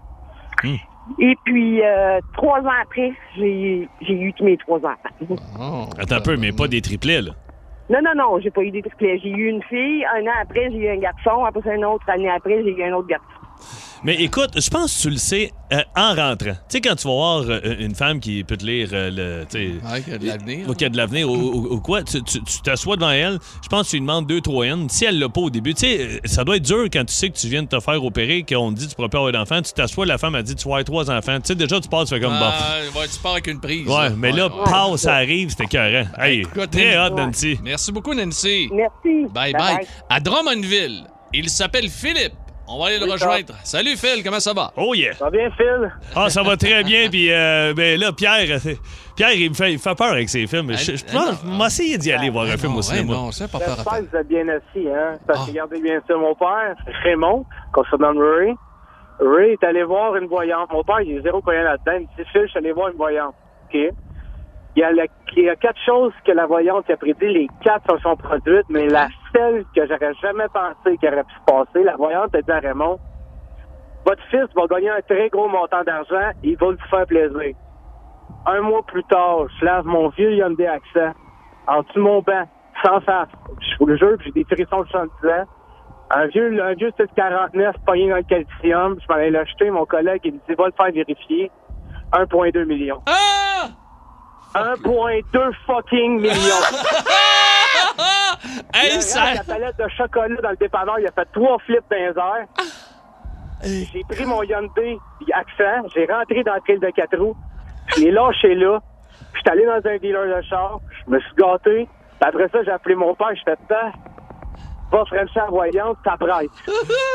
[0.62, 0.76] Hmm.
[1.18, 5.36] Et puis, euh, trois ans après, j'ai j'ai eu tous mes trois enfants.
[5.98, 7.32] Attends un peu, mais pas des triplets, là.
[7.90, 9.18] Non, non, non, j'ai pas eu des triplets.
[9.18, 11.44] J'ai eu une fille, un an après, j'ai eu un garçon.
[11.44, 13.26] Après, une autre année après, j'ai eu un autre garçon.
[14.04, 16.52] Mais écoute, je pense que tu le sais euh, en rentrant.
[16.52, 19.44] Tu sais, quand tu vas voir euh, une femme qui peut te lire euh, le.
[19.50, 20.68] tu sais, Ouais, qu'il y a de l'avenir.
[20.68, 22.20] ou qu'il y a de l'avenir ou, ou- ou quoi, tu
[22.62, 24.88] t'assois devant elle, je pense que tu lui demandes deux, trois N.
[24.90, 27.30] Si elle l'a pas au début, tu sais, ça doit être dur quand tu sais
[27.30, 29.32] que tu viens de te faire opérer, qu'on te dit que tu pourras pas avoir
[29.32, 31.36] d'enfants, tu t'assois, la femme a dit tu vas avoir trois enfants.
[31.40, 32.44] Tu sais, déjà, tu passes, tu fais comme bon.
[32.44, 33.88] Ah, ouais, tu pars avec une prise.
[33.88, 36.06] Ouais, mais là, Ouais, passe, ça arrive, c'était écœurant.
[36.18, 37.24] Hey, Écoute, très hot, ouais.
[37.24, 37.58] Nancy.
[37.62, 38.68] Merci beaucoup, Nancy.
[38.70, 39.32] Merci.
[39.32, 39.86] Bye bye.
[40.10, 42.34] À Drummondville, il s'appelle Philippe.
[42.66, 43.54] On va aller le Oui, rejoindre.
[43.62, 44.72] Salut Phil, comment ça va?
[44.76, 45.12] Oh yeah!
[45.12, 45.92] Ça va bien, Phil?
[46.16, 48.72] Ah, ça va très bien, puis euh, ben là, Pierre, euh,
[49.14, 50.72] Pierre, il me fait, il fait peur avec ses films.
[50.72, 53.12] Je, je pense, je vais essayer d'y aller voir un film au cinéma.
[53.12, 55.18] non, c'est pas peur J'espère que vous êtes bien assis, hein?
[55.26, 56.74] Parce que regardez bien ça, mon père,
[57.04, 58.54] Raymond, qu'on se nomme Ray.
[59.20, 60.70] Ray est allé voir une voyante.
[60.72, 61.92] Mon père, il est zéro croyant là-dedans.
[61.98, 63.34] Il me dit, Phil, je suis allé voir une voyante.
[63.72, 63.78] OK?
[64.76, 65.04] Il y, a la-
[65.36, 67.26] il y a quatre choses que la voyante a prédit.
[67.28, 71.34] Les quatre se sont produites, mais la seule que j'aurais jamais pensé qu'elle aurait pu
[71.34, 72.98] se passer, la voyante a dit à Raymond,
[74.04, 77.54] votre fils va gagner un très gros montant d'argent il va vous faire plaisir.
[78.46, 81.12] Un mois plus tard, je lave mon vieux Hyundai Accent
[81.66, 82.44] en dessous de mon banc,
[82.84, 83.28] sans face.
[83.60, 85.44] Je vous le jure, j'ai des frissons de 70 ans.
[86.10, 88.96] Un vieux, un vieux 649 pogné dans le calcium.
[89.00, 89.70] Je m'en allais l'acheter.
[89.70, 91.50] Mon collègue, il me dit, va le faire vérifier.
[92.12, 93.00] 1,2 million.
[93.08, 93.68] Ah!
[94.54, 96.34] 1,2 fucking millions.
[98.74, 99.34] hey, ça...
[99.34, 102.46] La palette de chocolat dans le dépanneur, il a fait trois flips dans les airs.
[103.64, 104.98] J'ai pris mon Hyundai
[105.32, 107.34] Accent, j'ai rentré dans le trail de quatre roues,
[107.96, 108.78] je l'ai lâché là,
[109.32, 111.88] je suis allé dans un dealer de char, je me suis gâté,
[112.20, 113.90] après ça, j'ai appelé mon père, je fais temps,
[114.92, 116.50] va Frencher en voyante, ça prête.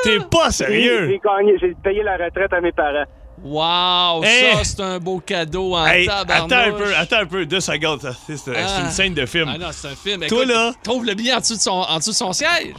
[0.04, 1.08] T'es pas sérieux?
[1.08, 3.06] J'ai gagné, j'ai payé la retraite à mes parents.
[3.43, 4.54] Wow, Hey!
[4.58, 6.52] ça, c'est un beau cadeau en Hey, tabarnouche.
[6.52, 8.02] attends un peu, attends un peu, deux secondes.
[8.02, 8.82] ça, C'est c'est Ah.
[8.84, 9.49] une scène de film.
[9.54, 10.25] Ah non, c'est un film.
[10.28, 12.75] Toi, là- Trouve le billet en dessous de son, en dessous de son siège.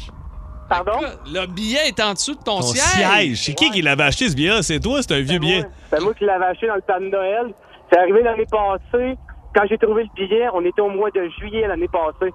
[0.69, 1.01] Pardon?
[1.27, 2.83] Le billet est en dessous de ton, Ton siège.
[2.85, 3.43] siège.
[3.45, 4.63] C'est qui qui l'avait acheté ce billet?
[4.63, 5.65] C'est toi, c'est un vieux billet?
[5.93, 7.53] C'est moi qui l'avais acheté dans le temps de Noël.
[7.93, 9.17] C'est arrivé l'année passée.
[9.53, 12.33] Quand j'ai trouvé le billet, on était au mois de juillet l'année passée.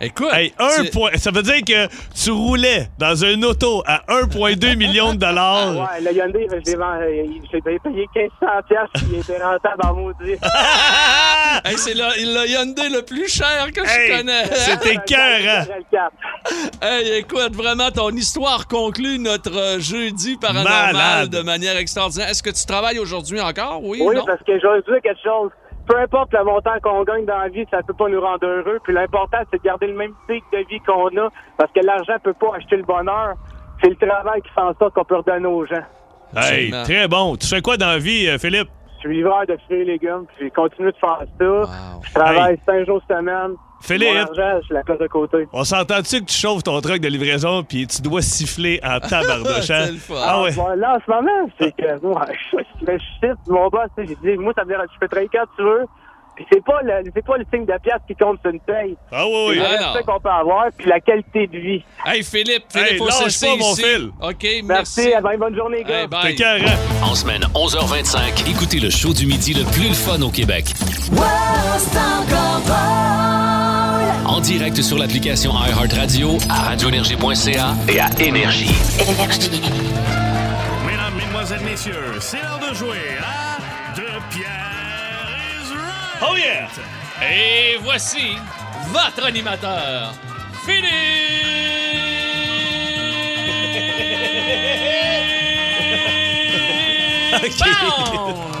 [0.00, 4.76] Écoute, Hey, un point, ça veut dire que tu roulais dans un auto à 1,2
[4.76, 5.74] million de dollars.
[5.76, 8.30] Ouais, le Hyundai, je l'ai vend- euh, j'ai payé 1500
[8.68, 10.36] piastres, il était rentable en maudit.
[11.64, 14.44] Hey, c'est le, le Hyundai le plus cher que Hey, je connais.
[14.46, 15.66] c'était cœur,
[16.82, 21.30] Hey, écoute, vraiment, ton histoire conclut notre euh, jeudi paranormal Malade.
[21.30, 22.28] de manière extraordinaire.
[22.28, 23.80] Est-ce que tu travailles aujourd'hui encore?
[23.84, 24.24] Oui, Oui, non?
[24.26, 24.40] parce
[24.82, 25.50] dire quelque chose.
[25.86, 28.78] Peu importe le montant qu'on gagne dans la vie, ça peut pas nous rendre heureux.
[28.82, 31.28] Puis l'important, c'est de garder le même cycle de vie qu'on a.
[31.58, 33.34] Parce que l'argent peut pas acheter le bonheur.
[33.82, 35.84] C'est le travail qui fait en sorte qu'on peut redonner aux gens.
[36.36, 37.36] Hey, très bon.
[37.36, 38.68] Tu fais quoi dans la vie, euh, Philippe?
[39.04, 41.70] Je suis livreur de fruits et légumes, puis j'ai continué de faire ça.
[42.02, 43.54] Je travaille cinq jours semaine.
[43.82, 44.14] Philippe.
[44.14, 45.46] Mon argent, je la place de côté.
[45.52, 49.70] On s'entend-tu que tu chauffes ton truck de livraison puis tu dois siffler en tabardoche?
[49.70, 49.90] hein?
[50.16, 50.52] Ah ouais.
[50.52, 54.38] Bon, là, en ce moment, c'est que moi, je je chute, mon boss, j'ai dit,
[54.38, 55.84] moi, ça me dérange, je peux travailler quand tu veux.
[56.36, 58.96] Puis c'est pas le, c'est pas le signe de pièce qui compte sur une paye.
[59.12, 59.58] Ah oui, oui.
[59.60, 61.84] C'est le Ah, qu'on peut avoir, puis la qualité de vie.
[62.04, 63.82] Hey, Philippe, Philippe, Hey, faut lâche pas, mon ici.
[63.84, 64.10] fil.
[64.20, 65.12] OK, Merci, merci.
[65.14, 66.00] à bien, bonne journée, gars.
[66.02, 66.22] Hey, bye.
[66.22, 66.64] T'es carré.
[67.02, 70.64] En semaine 11h25, écoutez le show du midi le plus le fun au Québec.
[74.26, 78.74] En direct sur l'application iHeartRadio, à radioénergie.ca et à Énergie.
[79.08, 79.60] Énergie.
[80.86, 83.43] Mesdames, Mesdemoiselles, Messieurs, c'est l'heure de jouer à
[86.26, 86.68] Oh yeah!
[87.22, 88.36] Et voici
[88.88, 90.14] votre animateur,
[90.64, 90.90] Philippe!
[97.60, 98.53] Bon!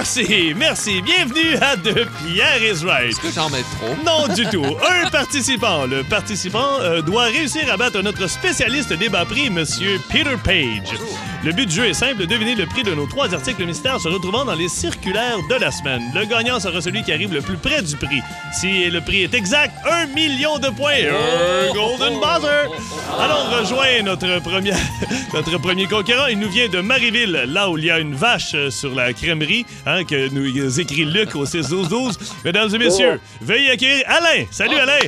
[0.00, 1.02] Merci, merci.
[1.02, 3.10] Bienvenue à De Pierre is Right.
[3.10, 3.94] Est-ce que j'en mets trop?
[4.02, 4.64] Non du tout.
[4.64, 5.84] Un participant.
[5.84, 10.98] Le participant euh, doit réussir à battre notre spécialiste des bas prix, Monsieur Peter Page.
[11.44, 14.08] Le but du jeu est simple, deviner le prix de nos trois articles mystères se
[14.08, 16.02] retrouvant dans les circulaires de la semaine.
[16.14, 18.22] Le gagnant sera celui qui arrive le plus près du prix.
[18.58, 20.92] Si le prix est exact, un million de points.
[20.92, 22.70] Un golden buzzer.
[23.18, 24.72] Allons rejoindre notre premier,
[25.34, 26.26] notre premier conquérant.
[26.26, 29.64] Il nous vient de Marieville, là où il y a une vache sur la crèmerie,
[29.90, 32.16] hein, que nous écrit Luc au 6-12-12.
[32.44, 34.44] Mesdames et messieurs, veuillez accueillir Alain.
[34.50, 34.98] Salut Alain.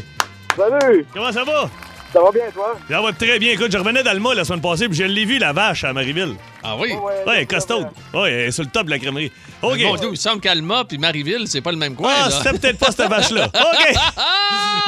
[0.56, 1.06] Salut.
[1.14, 1.70] Comment ça va?
[2.12, 2.78] Ça va bien, toi?
[2.90, 3.52] Ça va très bien.
[3.52, 6.34] Écoute, je revenais d'Alma la semaine passée, puis je l'ai vu, la vache, à Marieville.
[6.62, 6.92] Ah oui?
[6.92, 7.86] Ouais, Ouais, elle est costaud.
[8.12, 9.32] Ouais, elle est sur le top de la crèmerie.
[9.62, 9.78] OK.
[9.78, 12.12] Dieu, il semble qu'Alma puis Marieville, c'est pas le même coin.
[12.14, 13.46] Ah, c'était peut-être pas cette vache-là.
[13.54, 13.94] OK.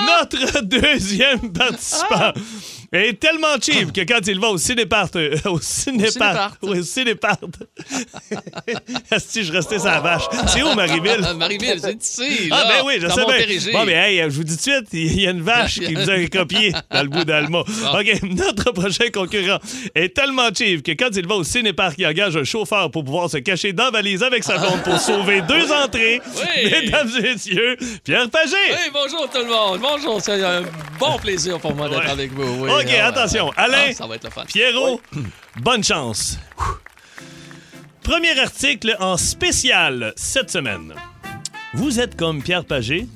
[0.06, 2.32] Notre deuxième participant
[2.96, 7.36] est tellement cheap que quand il va au cinépart, euh, au cinépart, au cinépart,
[9.18, 10.22] si je restais sa vache.
[10.48, 11.24] C'est où Marieville?
[11.36, 12.48] Marieville, c'est ici.
[12.50, 13.70] Ah, ben oui, je sais Montérégie.
[13.70, 13.80] bien.
[13.80, 15.94] Bon, ben, hey, je vous dis tout de suite, il y a une vache qui
[15.94, 17.60] vous a copié dans le bout d'Alma.
[17.60, 19.58] OK, notre prochain concurrent
[19.94, 23.30] est tellement cheap que quand il va au cinéparc, il engage un chauffeur pour pouvoir
[23.30, 26.20] se cacher dans la valise avec sa blonde pour sauver deux entrées.
[26.36, 26.70] Oui.
[26.70, 28.54] Mesdames et messieurs, Pierre Pagé.
[28.70, 29.80] Oui, bonjour tout le monde.
[29.80, 30.62] Bonjour, c'est un
[30.98, 32.10] bon plaisir pour moi d'être Ouais.
[32.10, 32.64] avec vous.
[32.64, 32.70] oui.
[32.84, 33.50] OK, attention.
[33.56, 34.44] Alain, ah, ça va être le fun.
[34.46, 35.00] Pierrot,
[35.56, 36.38] bonne chance.
[38.02, 40.94] Premier article en spécial cette semaine.
[41.72, 43.06] Vous êtes comme Pierre Pagé,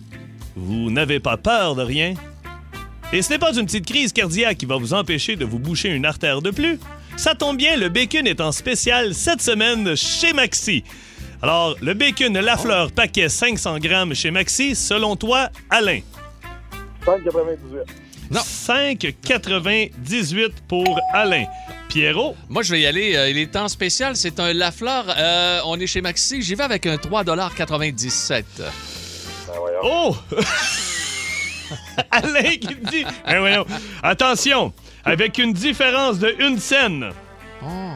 [0.56, 2.14] vous n'avez pas peur de rien.
[3.12, 5.90] Et ce n'est pas une petite crise cardiaque qui va vous empêcher de vous boucher
[5.90, 6.78] une artère de plus.
[7.16, 10.84] Ça tombe bien, le bacon est en spécial cette semaine chez Maxi.
[11.42, 16.00] Alors, le bacon Lafleur paquet 500 grammes chez Maxi, selon toi, Alain?
[17.06, 18.07] 5,98.
[18.30, 18.40] Non.
[18.40, 21.44] 5,98 pour Alain.
[21.88, 22.36] Pierrot?
[22.48, 23.16] Moi, je vais y aller.
[23.16, 24.14] euh, il est en spécial.
[24.16, 25.06] C'est un Lafleur.
[25.16, 26.42] Euh, on est chez Maxi.
[26.42, 28.44] J'y vais avec un 3,97
[29.82, 30.16] Oh!
[32.10, 33.04] Alain qui me dit.
[33.28, 33.66] Eh, voyons.
[34.02, 34.72] Attention,
[35.04, 37.10] avec une différence de une scène.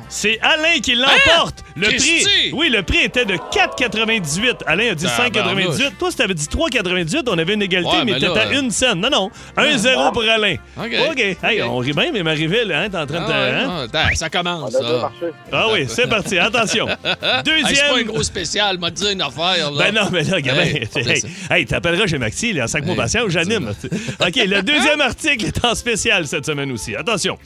[0.09, 1.65] C'est Alain qui l'emporte.
[1.77, 2.57] Le prix, Oh.
[2.59, 4.59] Oui, le prix était de 4,98.
[4.67, 5.77] Alain a dit Tabarnouche.
[5.77, 5.93] 5,98.
[5.99, 8.47] Toi, si t'avais dit 3,98, on avait une égalité, Ouais, mais mais t'étais là, à
[8.49, 9.01] euh, une scène.
[9.01, 9.31] Non, non.
[9.57, 10.57] 1-0 pour Alain.
[10.77, 10.93] OK.
[11.11, 11.37] OK.
[11.43, 13.33] Hey, on rit bien, mais Mariville, hein, t'es en train de.
[13.33, 13.69] Ah, ouais, hein?
[13.71, 14.73] ah, ben, ça commence.
[14.73, 15.11] ça.
[15.53, 16.39] Ah oui, c'est parti.
[16.39, 16.89] Attention.
[17.03, 18.03] Hey, c'est pas un Deuxième.
[18.05, 19.71] gros spécial, m'a dit une affaire.
[19.71, 19.85] Là.
[19.91, 23.23] Ben non, mais là, gamin, Hey, hey, t'appelleras chez Maxi, là, 5 mois Hey, patient
[23.25, 23.69] ou j'anime.
[24.21, 26.95] OK, le deuxième article est en spécial cette semaine aussi.
[26.97, 27.39] Attention.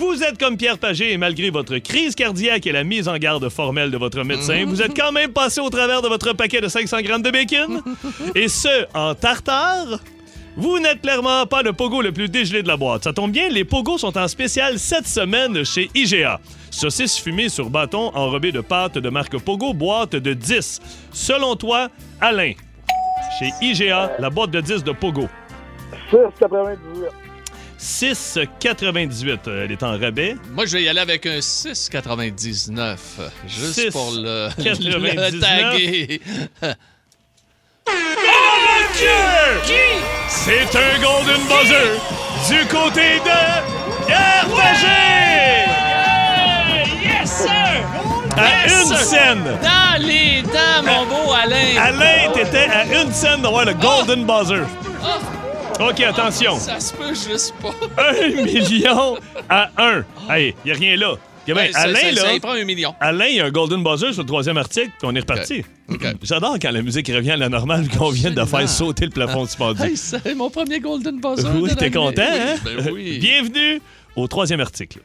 [0.00, 3.46] Vous êtes comme Pierre Pagé et malgré votre crise cardiaque et la mise en garde
[3.50, 6.68] formelle de votre médecin, vous êtes quand même passé au travers de votre paquet de
[6.68, 7.82] 500 grammes de bacon.
[8.34, 10.00] Et ce, en tartare.
[10.56, 13.04] Vous n'êtes clairement pas le pogo le plus dégelé de la boîte.
[13.04, 16.40] Ça tombe bien, les pogos sont en spécial cette semaine chez IGA.
[16.70, 20.80] Saucisse fumée sur bâton enrobée de pâte de marque Pogo, boîte de 10.
[21.12, 21.88] Selon toi,
[22.22, 22.52] Alain,
[23.38, 25.28] chez IGA, la boîte de 10 de Pogo.
[26.10, 26.78] 6,98.
[27.80, 29.38] 6,98.
[29.48, 30.36] Euh, Elle est en rabais.
[30.52, 32.96] Moi, je vais y aller avec un 6,99.
[33.46, 33.90] Juste 6,99.
[33.92, 36.20] pour le, le taguer.
[40.28, 41.98] C'est un Golden Buzzer
[42.48, 44.46] du côté de Pierre!
[47.02, 47.50] Yes, sir!
[48.36, 48.98] À Yes, une sir!
[48.98, 49.44] scène!
[49.62, 51.76] Dans les dents, mon beau Alain!
[51.78, 54.64] Alain, t'étais à une scène d'avoir le Golden Buzzer.
[55.80, 56.58] OK, attention.
[56.58, 57.74] Ça se peut juste pas.
[58.10, 59.16] Un million
[59.48, 60.04] à un.
[60.28, 61.14] Hey, y a rien là.
[61.48, 62.20] Ouais, ça- Alain, ça- là.
[62.20, 62.94] ça y prend un million.
[63.00, 65.64] Alain, il y a un Golden Buzzer sur le troisième article, puis on est reparti.
[66.22, 69.46] J'adore quand la musique revient à la normale, qu'on vient de faire sauter le plafond
[69.46, 69.82] suspendu.
[69.82, 71.48] Hey, c'est mon premier Golden Buzzer.
[71.56, 71.90] Oui, t'es l'année.
[71.90, 72.56] content, Oui, hein?
[72.64, 73.18] Ben oui.
[73.20, 73.80] Bienvenue
[74.14, 75.00] au troisième article.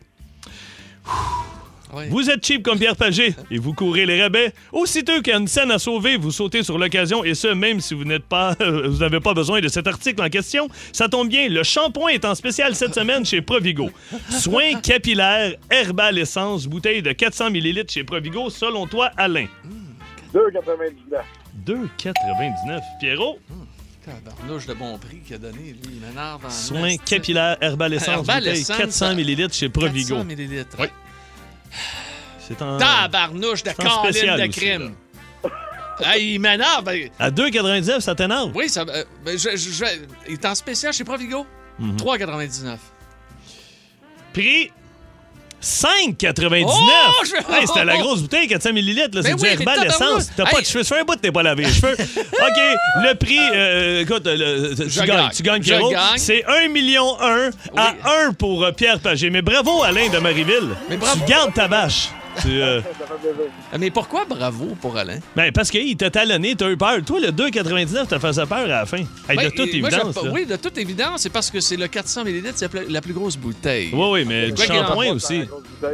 [1.95, 2.09] Oui.
[2.09, 4.51] Vous êtes cheap comme Pierre Pagé et vous courez les rabais.
[4.73, 7.79] Aussitôt qu'il y a une scène à sauver, vous sautez sur l'occasion et ce, même
[7.79, 10.67] si vous n'êtes pas, vous n'avez pas besoin de cet article en question.
[10.91, 13.89] Ça tombe bien, le shampoing est en spécial cette semaine chez Provigo.
[14.29, 18.49] Soins capillaires, herbal essence, bouteille de 400 ml chez Provigo.
[18.49, 19.47] Selon toi, Alain.
[20.33, 21.21] 2,99.
[21.65, 22.81] 2,99.
[22.99, 23.39] Pierrot?
[24.05, 26.01] Tabarnouche de bon prix qu'il a donné, lui.
[26.49, 30.15] Soins capillaires, herbal essence, Herbal bouteille Essence, 400 ml chez Provigo.
[30.15, 30.77] 400 millilitres.
[30.77, 30.87] Oui.
[32.39, 32.77] C'est en...
[32.77, 34.95] Tabarnouche de câline de crime.
[36.03, 36.83] Hey, il m'énerve.
[36.83, 38.51] Ben, À 2,99, ça t'énerve?
[38.53, 39.85] Oui, ça, euh, ben, je, je- je-
[40.27, 41.45] il est en spécial chez Provigo.
[41.79, 41.95] Mhm.
[41.97, 42.77] 3,99.
[44.33, 44.71] Prix?
[45.65, 46.63] 5,99!
[46.67, 49.87] Oh, je- Hey, c'était la grosse bouteille, 400 ml, là, c'est Ben du herbal mais
[49.87, 49.97] essence.
[49.99, 50.29] tabarouette.
[50.37, 50.83] T'as pas de cheveux.
[50.83, 51.93] Ça fait un bout t'es pas lavé les cheveux.
[51.97, 52.59] OK,
[53.03, 55.61] le prix, euh, écoute, le- tu, gagnes, gagne.
[55.61, 55.73] tu.
[56.17, 57.93] C'est 1 million 1 à
[58.27, 59.29] 1 pour euh, Pierre Pagé.
[59.31, 60.69] Mais bravo, Alain de Marieville.
[60.89, 61.19] Mais bravo.
[61.25, 62.09] Tu gardes ta vache.
[62.41, 62.81] Tu, euh,
[63.79, 65.19] Mais pourquoi bravo pour Alain?
[65.35, 66.97] ben, parce qu'il t'a talonné, t'as eu peur.
[67.05, 68.97] Toi, le 2,99, t'as fait peur à la fin.
[69.29, 70.17] Hey, Ben, de toute moi, évidence.
[70.31, 73.01] Oui, de toute évidence, c'est parce que c'est le 400 ml, c'est la plus- la
[73.01, 73.89] plus grosse bouteille.
[73.93, 75.43] Oui, oui, mais en shampoing aussi.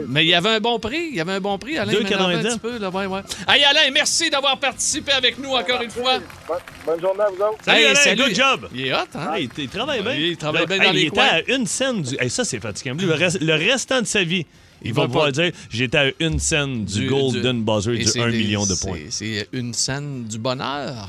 [0.07, 1.07] Mais il y avait un bon prix.
[1.11, 1.91] Il y avait un bon prix, Alain.
[1.93, 2.03] 2,99.
[2.03, 3.21] m'énervait un petit peu, là, ouais, ouais.
[3.47, 6.19] Hey, Alain, merci d'avoir participé avec nous encore une fois.
[6.47, 7.57] Bonne, bonne journée à vous autres.
[7.63, 8.23] Salut, Hey, Alain, salut.
[8.23, 8.67] good job.
[8.73, 9.29] Il est hot, hein?
[9.33, 10.13] Ah, il, il travaille bien.
[10.13, 11.25] Il travaille bien Hey, dans les il coins.
[11.37, 12.15] était à une scène du.
[12.19, 12.95] Hey, ça, c'est fatigant.
[12.99, 14.45] Le, reste- le restant de sa vie,
[14.83, 17.63] il, Il va va pouvoir pas- dire J'étais à une scène du, Du- Golden du-
[17.63, 18.97] Buzzer Et du c'est 1 des- million de points.
[19.09, 21.07] C'est une scène du bonheur.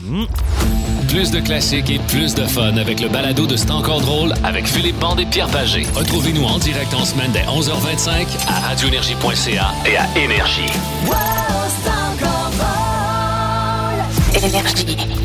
[1.09, 4.67] Plus de classiques et plus de fun avec le balado de C'est encore drôle avec
[4.67, 5.85] Philippe Bande et Pierre Pagé.
[5.95, 10.63] Retrouvez-nous en direct en semaine dès 11h25 à radioénergie.ca et à Énergie.
[14.35, 15.19] Énergie.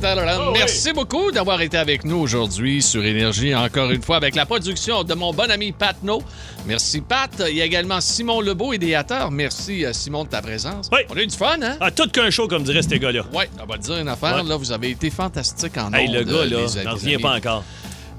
[0.00, 0.52] Tadadam.
[0.52, 5.04] Merci beaucoup d'avoir été avec nous aujourd'hui sur Énergie, encore une fois, avec la production
[5.04, 6.22] de mon bon ami Pat No.
[6.66, 7.30] Merci, Pat.
[7.48, 9.30] Il y a également Simon Lebeau, idéateur.
[9.30, 10.88] Merci, euh, Simon, de ta présence.
[11.10, 11.76] On a eu du fun, hein?
[11.80, 13.22] Ah, tout qu'un show, comme diraient ces gars-là.
[13.32, 14.36] Oui, on va te dire une affaire.
[14.36, 14.48] Ouais.
[14.48, 17.36] Là, vous avez été fantastique en Hey, ondes, le gars, euh, là, n'en revient pas
[17.36, 17.64] encore.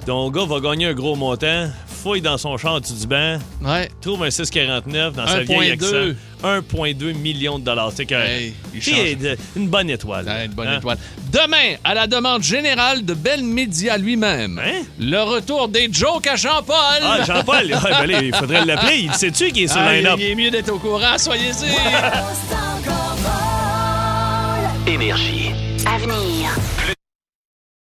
[0.06, 1.70] Ton gars va gagner un gros montant,
[2.02, 3.38] fouille dans son char du banc,
[4.02, 5.74] trouve un 649 dans sa vieille 1,2.
[5.74, 6.18] accent.
[6.44, 7.92] 1,2 million de dollars.
[7.96, 9.18] C'est Hey, il c'est change.
[9.18, 10.26] de- une bonne étoile.
[10.46, 10.78] une bonne Hein?
[10.80, 10.98] étoile.
[11.32, 14.60] Demain, à la demande générale de Bell Media lui-même,
[15.00, 16.76] le retour des jokes à Jean-Paul.
[17.04, 17.18] Hein?
[17.20, 19.02] Ah, Jean-Paul, ouais, ben il faudrait l'appeler.
[19.04, 20.16] Il sait-tu qui est sur Ah, line-up?
[20.20, 21.70] il est mieux d'être au courant, soyez-y.
[24.92, 25.52] Énergie.
[25.86, 26.56] Avenir.